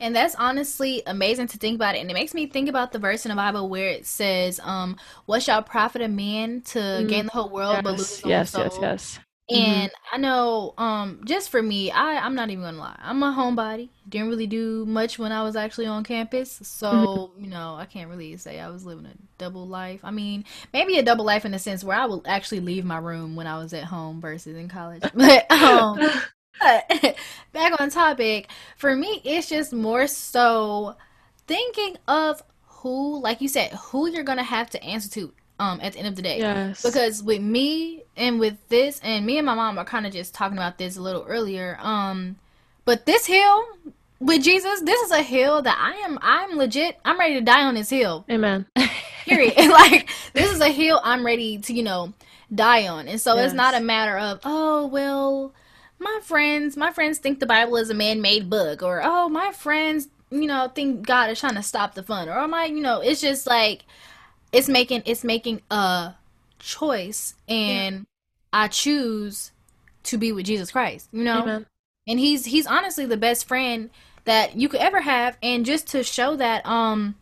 [0.00, 1.98] And that's honestly amazing to think about it.
[1.98, 4.96] And it makes me think about the verse in the Bible where it says, um,
[5.26, 7.08] what shall profit a man to mm.
[7.08, 8.62] gain the whole world yes, but lose his yes, soul?
[8.62, 9.18] Yes, yes, yes.
[9.50, 10.14] And mm-hmm.
[10.14, 12.98] I know, um, just for me, I I'm not even gonna lie.
[13.00, 13.88] I'm a homebody.
[14.06, 17.44] Didn't really do much when I was actually on campus, so mm-hmm.
[17.44, 20.00] you know I can't really say I was living a double life.
[20.04, 20.44] I mean,
[20.74, 23.46] maybe a double life in the sense where I would actually leave my room when
[23.46, 25.02] I was at home versus in college.
[25.14, 25.98] But um,
[26.60, 27.16] but
[27.52, 30.94] back on topic, for me, it's just more so
[31.46, 35.92] thinking of who, like you said, who you're gonna have to answer to um at
[35.92, 36.38] the end of the day.
[36.38, 36.82] Yes.
[36.82, 40.34] Because with me and with this and me and my mom are kind of just
[40.34, 41.78] talking about this a little earlier.
[41.80, 42.36] Um
[42.84, 43.66] but this hill
[44.20, 47.64] with Jesus, this is a hill that I am I'm legit I'm ready to die
[47.64, 48.24] on this hill.
[48.30, 48.66] Amen.
[49.24, 49.56] Period.
[49.56, 52.12] like this is a hill I'm ready to, you know,
[52.54, 53.08] die on.
[53.08, 53.46] And so yes.
[53.46, 55.52] it's not a matter of, oh well,
[55.98, 59.52] my friends my friends think the Bible is a man made book or oh my
[59.52, 63.00] friends, you know, think God is trying to stop the fun or my you know,
[63.00, 63.84] it's just like
[64.52, 66.14] it's making it's making a
[66.58, 68.02] choice and yeah.
[68.52, 69.52] I choose
[70.04, 71.42] to be with Jesus Christ, you know?
[71.42, 71.66] Amen.
[72.06, 73.90] And he's he's honestly the best friend
[74.24, 77.14] that you could ever have and just to show that um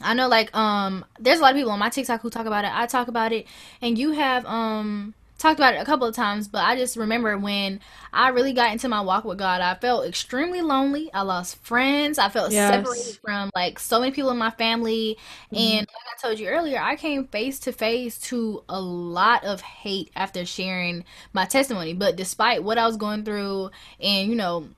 [0.00, 2.64] I know like um there's a lot of people on my TikTok who talk about
[2.64, 2.70] it.
[2.72, 3.46] I talk about it
[3.82, 7.36] and you have um talked about it a couple of times, but I just remember
[7.38, 7.80] when
[8.12, 11.10] I really got into my walk with God, I felt extremely lonely.
[11.14, 12.18] I lost friends.
[12.18, 12.72] I felt yes.
[12.72, 15.16] separated from like so many people in my family.
[15.52, 15.56] Mm-hmm.
[15.56, 19.60] And like I told you earlier, I came face to face to a lot of
[19.62, 21.94] hate after sharing my testimony.
[21.94, 23.70] But despite what I was going through
[24.00, 24.68] and, you know,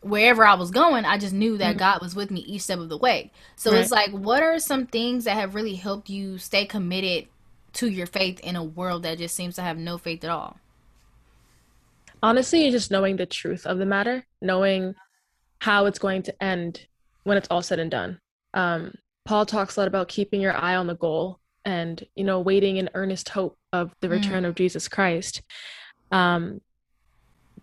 [0.00, 1.78] wherever I was going, I just knew that mm-hmm.
[1.78, 3.30] God was with me each step of the way.
[3.56, 3.80] So right.
[3.80, 7.28] it's like, what are some things that have really helped you stay committed
[7.76, 10.58] to your faith in a world that just seems to have no faith at all?
[12.22, 14.94] Honestly, just knowing the truth of the matter, knowing
[15.60, 16.86] how it's going to end
[17.24, 18.20] when it's all said and done.
[18.54, 22.40] Um, Paul talks a lot about keeping your eye on the goal and you know
[22.40, 24.46] waiting in earnest hope of the return mm.
[24.46, 25.42] of Jesus Christ.
[26.10, 26.60] Um,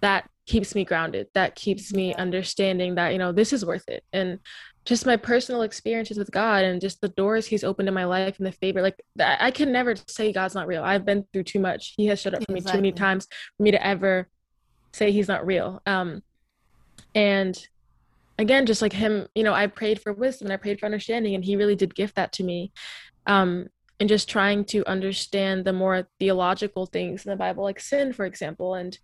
[0.01, 1.27] that keeps me grounded.
[1.33, 4.03] That keeps me understanding that you know this is worth it.
[4.11, 4.39] And
[4.85, 8.37] just my personal experiences with God and just the doors He's opened in my life
[8.37, 8.81] and the favor.
[8.81, 10.83] Like I can never say God's not real.
[10.83, 11.93] I've been through too much.
[11.95, 12.59] He has showed up for exactly.
[12.59, 13.27] me too many times
[13.57, 14.27] for me to ever
[14.91, 15.81] say He's not real.
[15.85, 16.21] Um,
[17.15, 17.67] and
[18.37, 21.35] again, just like Him, you know, I prayed for wisdom and I prayed for understanding,
[21.35, 22.71] and He really did gift that to me.
[23.25, 23.67] Um,
[23.99, 28.25] and just trying to understand the more theological things in the Bible, like sin, for
[28.25, 28.97] example, and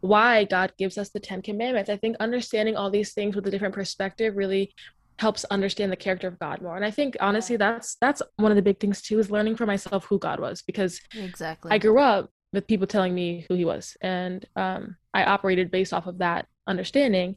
[0.00, 1.90] why God gives us the Ten Commandments.
[1.90, 4.72] I think understanding all these things with a different perspective really
[5.18, 6.76] helps understand the character of God more.
[6.76, 9.66] And I think honestly that's that's one of the big things too is learning for
[9.66, 13.64] myself who God was because exactly I grew up with people telling me who he
[13.64, 17.36] was and um, I operated based off of that understanding.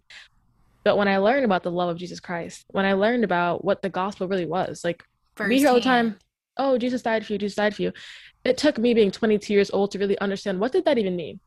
[0.84, 3.82] But when I learned about the love of Jesus Christ, when I learned about what
[3.82, 5.04] the gospel really was, like
[5.36, 6.18] First we hear all the time,
[6.58, 7.94] oh, Jesus died for you, Jesus died for you.
[8.44, 11.40] It took me being 22 years old to really understand what did that even mean.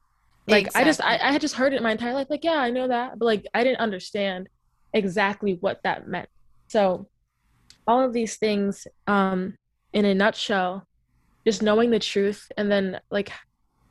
[0.46, 0.80] Like exactly.
[0.80, 2.88] I just I, I had just heard it my entire life, like yeah, I know
[2.88, 4.48] that, but like I didn't understand
[4.92, 6.28] exactly what that meant.
[6.68, 7.08] So,
[7.86, 9.56] all of these things, um,
[9.92, 10.86] in a nutshell,
[11.46, 13.32] just knowing the truth, and then like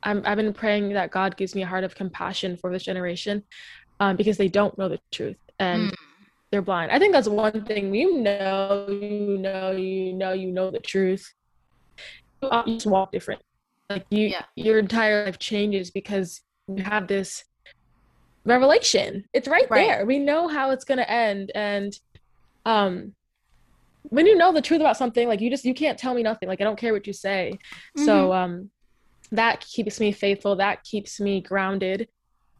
[0.02, 3.44] I'm, I've been praying that God gives me a heart of compassion for this generation,
[4.00, 5.94] um, because they don't know the truth and mm.
[6.50, 6.90] they're blind.
[6.90, 7.94] I think that's one thing.
[7.94, 11.32] You know, you know, you know, you know the truth.
[12.42, 13.42] You just walk different.
[13.88, 14.44] Like you, yeah.
[14.56, 17.44] your entire life changes because you have this
[18.44, 19.24] revelation.
[19.32, 20.06] It's right, right, there.
[20.06, 21.92] We know how it's going to end and
[22.64, 23.14] um
[24.02, 26.48] when you know the truth about something like you just you can't tell me nothing.
[26.48, 27.58] Like I don't care what you say.
[27.96, 28.04] Mm-hmm.
[28.04, 28.70] So um
[29.30, 30.56] that keeps me faithful.
[30.56, 32.08] That keeps me grounded.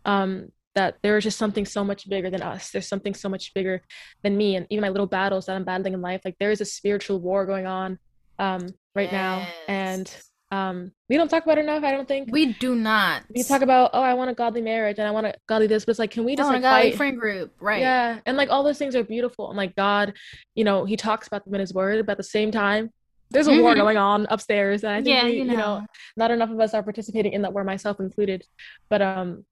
[0.04, 2.70] Um that there is just something so much bigger than us.
[2.70, 3.82] There's something so much bigger
[4.22, 6.22] than me and even my little battles that I'm battling in life.
[6.24, 7.98] Like there is a spiritual war going on
[8.38, 9.12] um right yes.
[9.12, 10.16] now and
[10.52, 12.28] um we don't talk about it enough i don't think.
[12.30, 13.22] We do not.
[13.34, 15.84] We talk about oh i want a godly marriage and i want a godly this
[15.84, 16.94] but it's like can we just like fight?
[16.94, 17.80] friend group right.
[17.80, 19.48] Yeah and like all those things are beautiful.
[19.48, 20.12] And like god
[20.54, 22.90] you know he talks about them in his word but at the same time
[23.30, 23.62] there's a mm-hmm.
[23.62, 25.52] war going on upstairs and i think yeah, we, you, know.
[25.52, 25.86] you know.
[26.18, 28.44] not enough of us are participating in that war myself included.
[28.90, 29.46] But um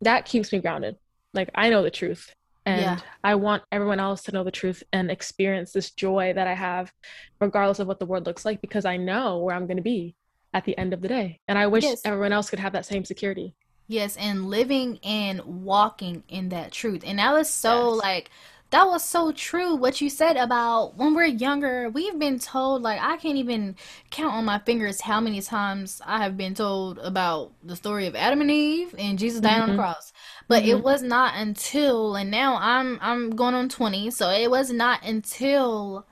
[0.00, 0.96] that keeps me grounded.
[1.34, 2.34] Like I know the truth
[2.66, 2.98] and Yeah.
[3.22, 6.92] I want everyone else to know the truth and experience this joy that I have
[7.40, 10.16] regardless of what the world looks like because I know where I'm going to be
[10.52, 11.40] at the end of the day.
[11.48, 12.02] And I wish Yes.
[12.04, 13.54] everyone else could have that same security.
[13.86, 17.02] Yes, and living and walking in that truth.
[17.04, 18.00] And that was so Yes.
[18.02, 18.30] like
[18.74, 23.00] that was so true what you said about when we're younger, we've been told like
[23.00, 23.76] I can't even
[24.10, 28.16] count on my fingers how many times I have been told about the story of
[28.16, 29.76] Adam and Eve and Jesus dying on the Mhm.
[29.76, 30.12] cross.
[30.48, 30.82] But it Mhm.
[30.82, 36.04] was not until and now I'm I'm going on 20, so it was not until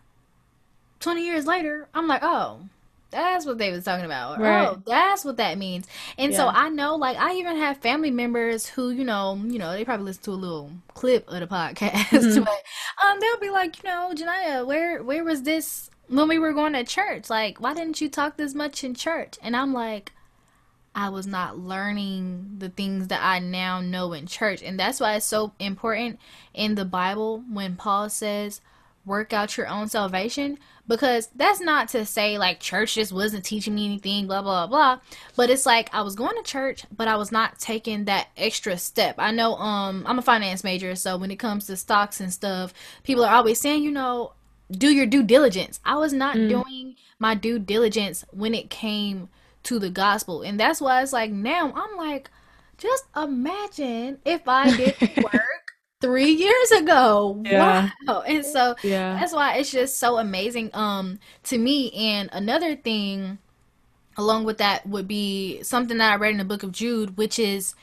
[1.01, 2.61] 20 years later I'm like, "Oh,
[3.13, 4.41] that's what they was talking about.
[4.41, 4.67] Right.
[4.67, 5.87] Oh, that's what that means.
[6.19, 9.73] And so I know, like, I even have family members who, you know, you know,
[9.73, 11.79] they probably listen to a little clip of the podcast,
[12.11, 12.45] Mhm.
[12.45, 12.63] but
[13.07, 16.73] um, they'll be like, you know, Jania, where where was this when we were going
[16.73, 17.31] to church?
[17.31, 19.39] Like, why didn't you talk this much in church?
[19.43, 20.13] And I'm like,
[20.95, 25.15] I was not learning the things that I now know in church, and that's why
[25.15, 26.19] it's so important
[26.53, 28.61] in the Bible when Paul says,
[29.05, 33.73] "Work out your own salvation." because that's not to say like church just wasn't teaching
[33.73, 34.99] me anything blah blah blah
[35.37, 38.77] but it's like i was going to church but i was not taking that extra
[38.77, 42.33] step i know um i'm a finance major so when it comes to stocks and
[42.33, 42.75] stuff
[43.05, 44.33] people are always saying you know
[44.73, 46.49] do your due diligence i was not Mm.
[46.49, 49.29] doing my due diligence when it came
[49.63, 52.29] to the gospel and that's why it's like now i'm like
[52.77, 55.62] just imagine if i did work
[56.03, 57.91] three years ago Yeah.
[58.09, 59.19] wow and so Yeah.
[59.21, 63.39] that's why it's just so amazing um to me and another thing
[64.19, 67.39] along with that would be something that i read in the book of jude which
[67.39, 67.75] is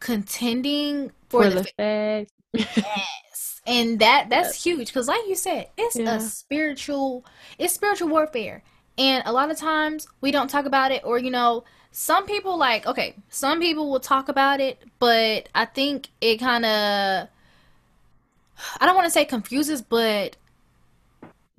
[0.00, 2.30] contending for, For the, the faith.
[2.54, 6.16] yes and that that's huge because like you said it's Yeah.
[6.16, 7.24] a spiritual
[7.58, 8.62] it's spiritual warfare
[8.98, 12.56] and a lot of times we don't talk about it or you know some people
[12.56, 17.28] like okay some people will talk about it but i think it kind of
[18.80, 20.36] i don't want to say confuses but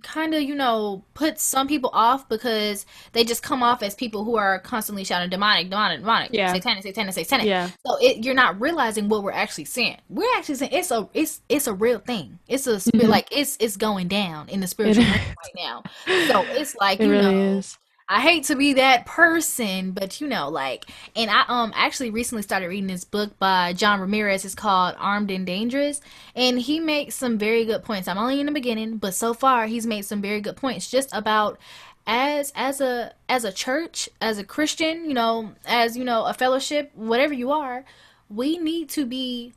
[0.04, 4.24] kind of you know puts some people off because they just come off as people
[4.24, 6.52] who are constantly shouting demonic demonic demonic Yeah.
[6.52, 7.70] satanic satanic satanic Yeah.
[7.86, 9.98] so it, you're not realizing what we're actually seeing.
[10.10, 12.40] We're actually saying it's a it's it's a real thing.
[12.48, 13.10] It's a spirit Mhm.
[13.10, 15.84] like it's it's going down in the spiritual It realm right now.
[16.28, 17.78] So it's like It you really know is.
[18.14, 20.86] I hate to be that person, but you know like
[21.16, 24.44] and I um actually recently started reading this book by John Ramirez.
[24.44, 26.02] It's called Armed and Dangerous,
[26.36, 28.10] and he makes some very good points.
[28.10, 31.10] I'm only in the beginning, but so far he's made some very good points just
[31.14, 31.58] about
[32.06, 36.34] as as a as a church as a christian you know as you know a
[36.34, 37.86] fellowship whatever you are
[38.28, 39.54] we need to be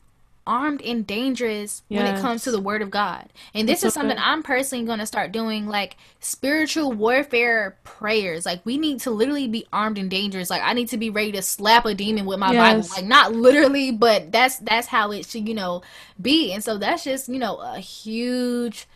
[0.46, 3.28] armed and dangerous when it comes to the word of god.
[3.54, 8.46] And this That's is something i'm personally going to start doing like spiritual warfare prayers.
[8.46, 10.50] Like we need to literally be armed and dangerous.
[10.50, 12.88] Like i need to be ready to slap a demon with my bible.
[12.90, 15.82] Like not literally but that's that's how it should you know
[16.20, 16.52] be.
[16.52, 18.86] And so that's just you know a huge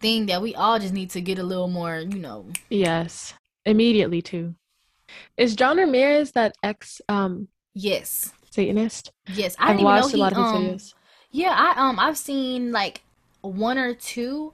[0.00, 2.46] thing that we all just need to get a little more you know.
[2.70, 3.34] Yes.
[3.64, 4.54] Immediately too.
[5.36, 8.32] Is John Ramirez that ex um Yes.
[8.56, 9.12] Satanist?
[9.26, 9.56] Yes.
[9.58, 10.94] I know watched a he lot of his um videos.
[11.30, 13.02] yeah, I um I've seen like
[13.42, 14.52] one or two.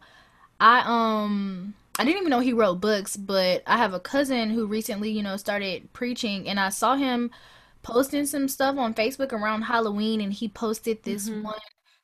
[0.60, 4.66] I um I didn't even know he wrote books, but I have a cousin who
[4.66, 7.30] recently, you know, started preaching and I saw him
[7.82, 11.42] posting some stuff on Facebook around Halloween and he posted this Mhm.
[11.42, 11.60] one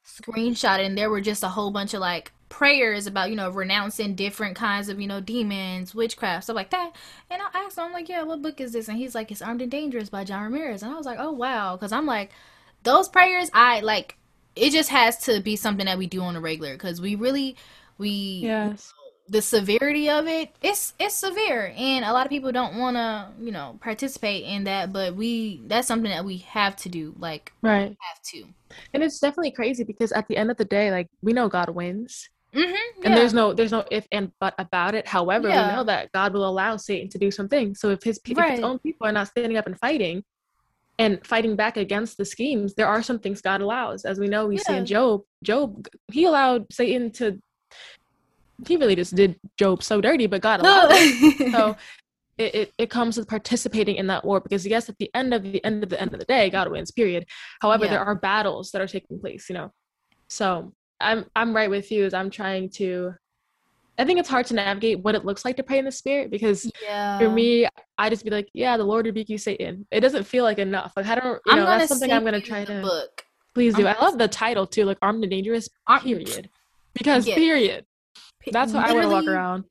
[0.07, 4.15] screenshot and there were just a whole bunch of like prayers about, you know, renouncing
[4.15, 6.93] different kinds of, you know, demons, witchcraft, stuff like that.
[7.31, 8.89] And I asked him, I'm like, yeah, what book is this?
[8.89, 10.83] And he's like, it's Armed and Dangerous by John Ramirez.
[10.83, 11.77] And I was like, oh, wow.
[11.77, 12.31] Because I'm like,
[12.85, 14.17] those prayers, I like,
[14.57, 17.57] it just has to be something that we do on a regular because we really,
[17.99, 18.11] we,
[18.43, 18.95] Yes.
[19.29, 21.73] the severity of it, it's, it's severe.
[21.77, 24.93] And a lot of people don't want to, you know, participate in that.
[24.93, 27.15] But we, that's something that we have to do.
[27.19, 27.95] Like, Right.
[28.01, 28.45] have to.
[28.95, 31.71] And it's definitely crazy because at the end of the day, like we know God
[31.71, 32.29] wins.
[32.55, 33.05] Mm-hmm.
[33.05, 35.07] And there's no there's no if and but about it.
[35.07, 35.69] However, Yeah.
[35.69, 37.75] we know that God will allow Satan to do something.
[37.75, 40.25] So if his pe- if his own people are not standing up and fighting
[40.99, 44.05] and fighting back against the schemes, there are some things God allows.
[44.05, 47.39] As we know, we see in Job, Job he allowed Satan to
[48.67, 51.53] he really just did Job so dirty, but God allowed it.
[51.53, 51.77] So
[52.39, 55.43] it, it, it comes with participating in that war because yes, at the end of
[55.43, 57.27] the end of the end of the day, God wins, period.
[57.61, 57.91] However, Yeah.
[57.93, 59.71] there are battles that are taking place, you know.
[60.29, 63.15] So I'm I'm right with you as I'm trying to
[63.99, 66.31] I think it's hard to navigate what it looks like to pray in the spirit
[66.31, 67.19] because yeah.
[67.19, 67.67] for me,
[67.99, 69.87] I just be like, yeah, the Lord rebuke you, Satan.
[69.91, 70.93] It doesn't feel like enough.
[70.97, 72.81] Like I don't, you I'm know, that's something I'm gonna try to.
[72.81, 73.25] book.
[73.55, 73.89] Please do.
[73.89, 75.69] I'm I love the title too, like armed and dangerous.
[76.01, 76.49] Period.
[76.95, 77.87] Because period.
[78.53, 79.65] That's how I want to walk around.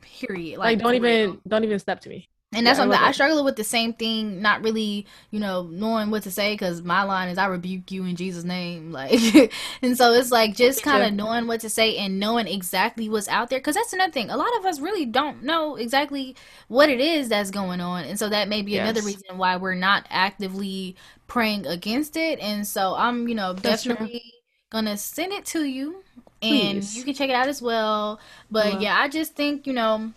[0.00, 0.58] Period.
[0.58, 1.40] Like, don't even real.
[1.48, 2.28] don't even step to me.
[2.52, 5.64] And that's yeah, something I, I struggle with the same thing, not really, you know,
[5.64, 8.92] knowing what to say because my line is I rebuke you in Jesus' name.
[8.96, 13.10] Like, and so it's like just kind of knowing what to say and knowing exactly
[13.10, 13.58] what's out there.
[13.58, 14.30] Because that's another thing.
[14.30, 16.34] A lot of us really don't know exactly
[16.68, 18.04] what it is that's going on.
[18.04, 18.88] And so that may be yes.
[18.88, 22.38] another reason why we're not actively praying against it.
[22.38, 24.30] And so I'm, you know, that's definitely true.
[24.70, 26.02] gonna send it to you
[26.40, 26.96] and Please.
[26.96, 28.18] you can check it out as well.
[28.50, 30.12] But yeah, I just think, you know,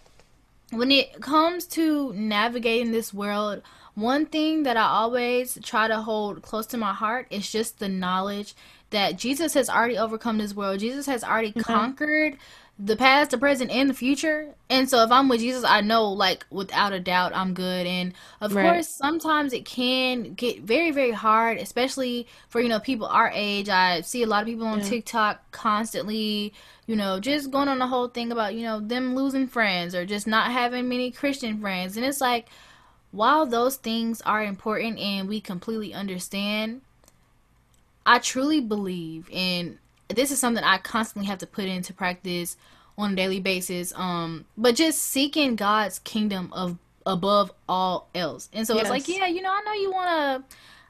[0.71, 3.61] when it comes to navigating this world,
[3.95, 7.89] one thing that I always try to hold close to my heart is just the
[7.89, 8.55] knowledge
[8.91, 10.79] that Jesus has already overcome this world.
[10.79, 11.61] Jesus has already mm-hmm.
[11.61, 12.37] conquered
[12.81, 14.55] the past, the present, and the future.
[14.69, 17.85] And so if I'm with Jesus, I know like without a doubt I'm good.
[17.85, 18.63] And of right.
[18.63, 23.67] course, sometimes it can get very, very hard, especially for, you know, people our age.
[23.67, 24.85] I see a lot of people on yeah.
[24.85, 26.53] TikTok constantly,
[26.87, 30.05] you know, just going on the whole thing about, you know, them losing friends or
[30.05, 31.97] just not having many Christian friends.
[31.97, 32.47] And it's like,
[33.11, 36.79] while those things are important and we completely understand,
[38.05, 39.79] I truly believe in
[40.09, 42.57] this is something I constantly have to put into practice
[42.97, 43.93] on a daily basis.
[43.95, 48.49] Um, but just seeking God's kingdom of above all else.
[48.53, 48.83] And so yes.
[48.83, 50.43] it's like, yeah, you know, I know you wanna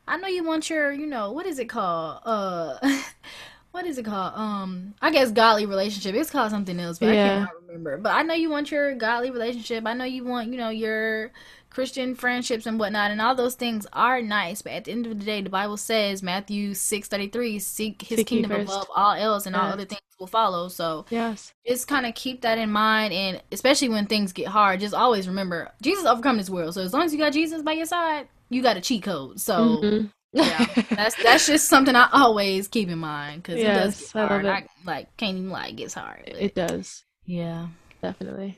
[0.08, 2.22] I know you want your, you know, what is it called?
[2.26, 2.78] Uh
[3.72, 4.34] what is it called?
[4.36, 6.16] Um, I guess godly relationship.
[6.16, 7.44] It's called something else, but yeah.
[7.44, 7.98] I can't remember.
[7.98, 9.86] But I know you want your godly relationship.
[9.86, 11.32] I know you want, you know, your
[11.70, 14.62] Christian friendships and whatnot, and all those things are nice.
[14.62, 18.02] But at the end of the day, the Bible says Matthew six thirty three, seek
[18.02, 19.64] His seek kingdom above all else, and yes.
[19.64, 20.68] all other things will follow.
[20.68, 24.80] So yes, just kind of keep that in mind, and especially when things get hard,
[24.80, 26.74] just always remember Jesus overcome this world.
[26.74, 29.40] So as long as you got Jesus by your side, you got a cheat code.
[29.40, 29.80] So.
[29.82, 30.06] Mm-hmm.
[30.32, 34.28] yeah, that's that's just something I always keep in mind because yes, it does get
[34.28, 34.46] hard.
[34.46, 36.22] I, I, like can't even lie, it gets hard.
[36.26, 37.04] But, it does.
[37.26, 37.70] Yeah,
[38.04, 38.56] definitely.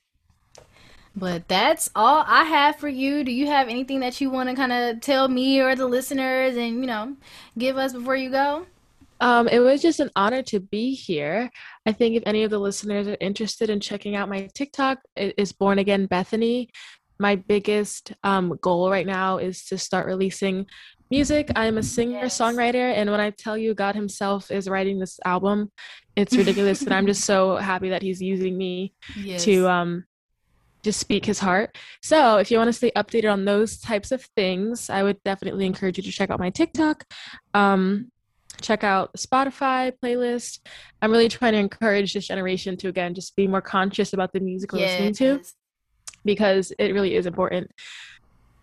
[1.15, 3.23] But that's all I have for you.
[3.23, 6.55] Do you have anything that you want to kind of tell me or the listeners
[6.55, 7.15] and, you know,
[7.57, 8.65] give us before you go?
[9.19, 11.51] Um, it was just an honor to be here.
[11.85, 15.35] I think if any of the listeners are interested in checking out my TikTok, it
[15.37, 16.71] is Born Again Bethany.
[17.19, 20.65] My biggest um, goal right now is to start releasing
[21.11, 21.51] music.
[21.55, 25.71] I'm a singer songwriter, and when I tell you God Himself is writing this album,
[26.15, 26.81] it's ridiculous.
[26.81, 29.43] and I'm just so happy that He's using me yes.
[29.43, 30.05] to um,
[30.83, 31.77] just speak his heart.
[32.01, 35.65] So if you want to stay updated on those types of things, I would definitely
[35.65, 37.05] encourage you to check out my TikTok.
[37.53, 38.11] Um,
[38.61, 40.59] check out the Spotify playlist.
[41.01, 44.39] I'm really trying to encourage this generation to again just be more conscious about the
[44.39, 44.99] music we're yes.
[44.99, 45.43] listening to
[46.23, 47.71] because it really is important.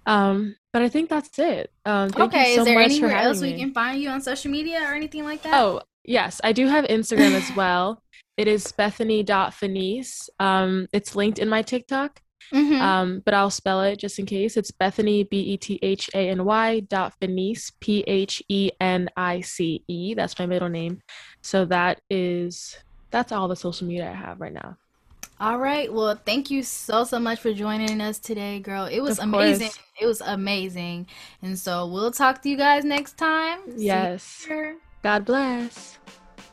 [0.07, 1.71] Um, but I think that's it.
[1.85, 4.95] Um, okay, so is there anywhere else we can find you on social media or
[4.95, 5.53] anything like that?
[5.55, 8.03] Oh, yes, I do have Instagram as well.
[8.39, 10.28] It is Bethany.Phenice.
[10.39, 12.22] Um, it's linked in my TikTok.
[12.55, 12.80] Mm-hmm.
[12.80, 14.57] Um, but I'll spell it just in case.
[14.57, 19.11] It's Bethany B E T H A N Y dot Phenice P H E N
[19.16, 20.14] I C E.
[20.14, 21.03] That's my middle name.
[21.43, 22.78] So that is
[23.11, 24.78] that's all the social media I have right now.
[25.41, 25.93] All right.
[25.93, 28.86] Well, thank you so so much for joining us today, girl.
[28.86, 29.70] It was amazing.
[30.01, 31.07] It was amazing.
[31.43, 33.61] And so we'll talk to you guys next time.
[33.76, 34.47] Yes.
[35.03, 35.99] God bless.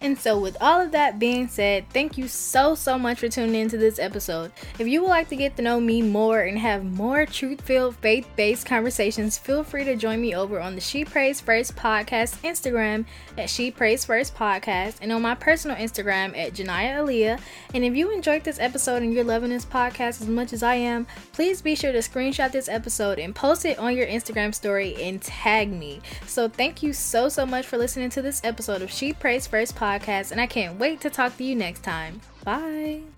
[0.01, 3.55] And so, with all of that being said, thank you so, so much for tuning
[3.55, 4.51] into this episode.
[4.77, 7.95] If you would like to get to know me more and have more truth filled,
[7.97, 12.37] faith based conversations, feel free to join me over on the She Prays First podcast
[12.43, 13.05] Instagram
[13.37, 17.39] at She Prays First Podcast and on my personal Instagram at Jania Aaliyah.
[17.73, 20.75] And if you enjoyed this episode and you're loving this podcast as much as I
[20.75, 24.95] am, please be sure to screenshot this episode and post it on your Instagram story
[25.01, 26.01] and tag me.
[26.27, 29.75] So, thank you so, so much for listening to this episode of She Prays First
[29.75, 32.21] Podcast podcast, and I can't wait to talk to you next time.
[32.43, 33.14] Bye.